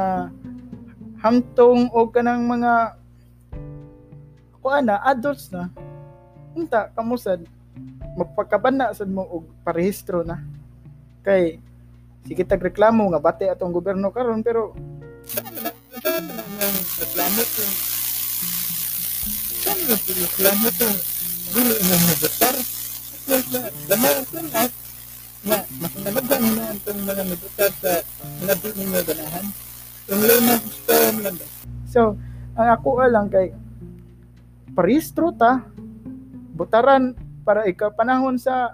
hangtong 1.21 1.93
o 1.93 2.09
kanang 2.09 2.49
mga 2.49 2.97
kuan 4.59 4.89
na 4.89 4.97
adults 5.05 5.53
na. 5.53 5.69
Unta 6.57 6.89
kamusad 6.97 7.45
magpakabana 8.17 8.91
sad 8.91 9.07
mo 9.07 9.23
og 9.29 9.45
parehistro 9.61 10.25
na. 10.25 10.41
Kay 11.21 11.61
sige 12.25 12.43
tag 12.43 12.59
reklamo 12.59 13.05
nga 13.13 13.21
bate 13.21 13.45
atong 13.47 13.71
gobyerno 13.71 14.09
karon 14.09 14.41
pero 14.41 14.73
reklamo 16.99 17.41
saan 19.69 19.85
na 19.85 19.97
po 20.01 20.11
reklamo 20.17 20.67
ko 20.73 20.87
dili 21.53 21.75
mo 21.85 21.95
mo 22.01 22.13
betar 22.17 22.55
lamang 23.85 24.21
ko 24.25 24.37
na 24.41 24.61
nga 25.39 25.59
mas 25.77 25.93
nalagan 26.01 26.43
na 26.57 26.65
ang 26.73 26.99
mga 27.05 27.23
mibutar 27.29 27.71
sa 27.77 27.91
nabi 28.49 28.69
ninyo 28.73 28.99
ganahan 29.05 29.45
yung 30.09 30.21
lima 30.25 30.55
sa 30.89 30.95
lang 31.21 31.37
so 31.85 32.17
ang 32.57 32.69
ako 32.73 32.89
lang 33.05 33.29
kay 33.29 33.53
parehistro 34.73 35.37
ta 35.37 35.61
butaran 36.57 37.13
para 37.45 37.69
ikaw 37.69 37.93
panahon 37.93 38.41
sa 38.41 38.73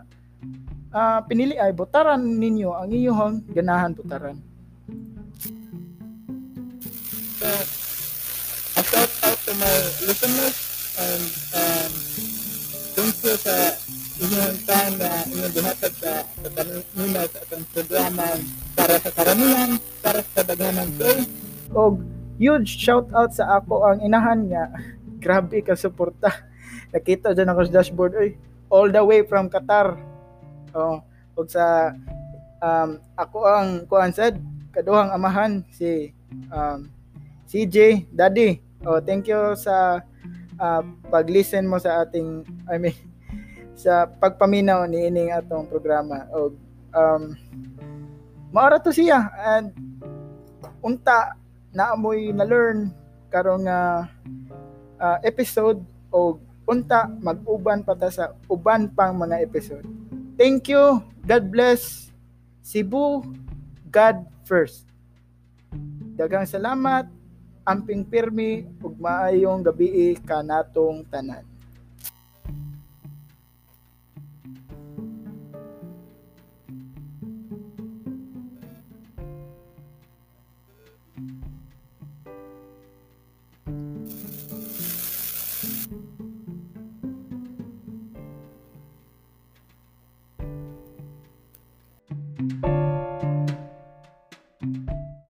ah, 0.95 1.19
pinili 1.27 1.59
ay 1.59 1.75
butaran 1.75 2.23
ninyo 2.23 2.71
ang 2.71 2.89
iyong 2.89 3.45
ganahan 3.53 3.93
butaran. 3.93 4.37
So, 7.37 7.45
a 8.73 8.81
shout 8.81 9.11
out 9.21 9.37
to 9.45 9.51
my 9.53 9.75
listeners 10.09 10.64
um, 10.99 11.91
thank 12.95 13.15
you 13.23 13.35
sa 13.35 13.55
inyong 14.15 14.57
time 14.63 14.95
na 14.95 15.11
inyong 15.27 15.53
dihatag 15.53 15.93
sa 15.99 16.11
kanina 16.55 17.21
sa 17.27 17.37
atong 17.43 17.65
programa 17.75 18.25
para 18.75 18.95
sa 19.03 19.09
karamihan, 19.11 19.69
para 19.99 20.19
sa 20.23 20.41
daghanan 20.47 20.89
show. 20.95 21.17
og 21.75 21.93
huge 22.39 22.79
shout 22.79 23.07
out 23.11 23.35
sa 23.35 23.59
ako 23.59 23.83
ang 23.83 23.99
inahan 23.99 24.47
niya 24.47 24.71
grabe 25.23 25.59
ka 25.65 25.75
suporta. 25.75 26.31
Nakita 26.95 27.35
dyan 27.35 27.51
ako 27.51 27.59
sa 27.67 27.75
dashboard 27.81 28.13
oy 28.15 28.29
all 28.71 28.87
the 28.87 29.03
way 29.03 29.27
from 29.27 29.51
Qatar. 29.51 29.99
Oh 30.71 31.03
ug 31.35 31.47
sa 31.51 31.91
um, 32.63 33.03
ako 33.19 33.43
ang 33.43 33.83
kuan 33.91 34.15
sad 34.15 34.39
kaduhang 34.71 35.11
amahan 35.11 35.59
si 35.75 36.15
um, 36.47 36.87
CJ 37.51 38.07
Daddy. 38.15 38.63
Oh 38.87 39.03
thank 39.03 39.27
you 39.27 39.59
sa 39.59 39.99
uh, 40.59 40.83
pag-listen 41.11 41.67
mo 41.67 41.79
sa 41.81 42.05
ating 42.05 42.43
I 42.69 42.77
mean 42.79 42.97
sa 43.83 44.07
pagpaminaw 44.07 44.87
ni 44.87 45.07
ining 45.11 45.35
atong 45.35 45.67
programa 45.67 46.27
og 46.31 46.55
um 46.95 47.35
maara 48.55 48.79
to 48.79 48.95
siya 48.95 49.27
and 49.55 49.75
unta 50.79 51.35
naamoy 51.75 52.31
na 52.31 52.47
learn 52.47 52.87
karong 53.27 53.67
nga 53.67 54.07
ah, 54.95 55.17
episode 55.27 55.83
o 56.07 56.39
unta 56.65 57.11
mag-uban 57.19 57.83
pa 57.83 57.93
ta 57.93 58.07
sa 58.07 58.31
uban 58.49 58.89
pang 58.89 59.13
mga 59.13 59.43
episode. 59.43 59.85
Thank 60.39 60.71
you. 60.71 61.03
God 61.27 61.51
bless. 61.51 62.09
Cebu, 62.65 63.21
God 63.91 64.25
first. 64.47 64.89
Dagang 66.17 66.49
salamat. 66.49 67.14
Amping 67.65 68.05
pirmi 68.05 68.61
ug 68.85 68.93
maayong 69.01 69.65
gabi 69.65 70.13
kanatong 70.21 71.01
tanan. 71.09 71.54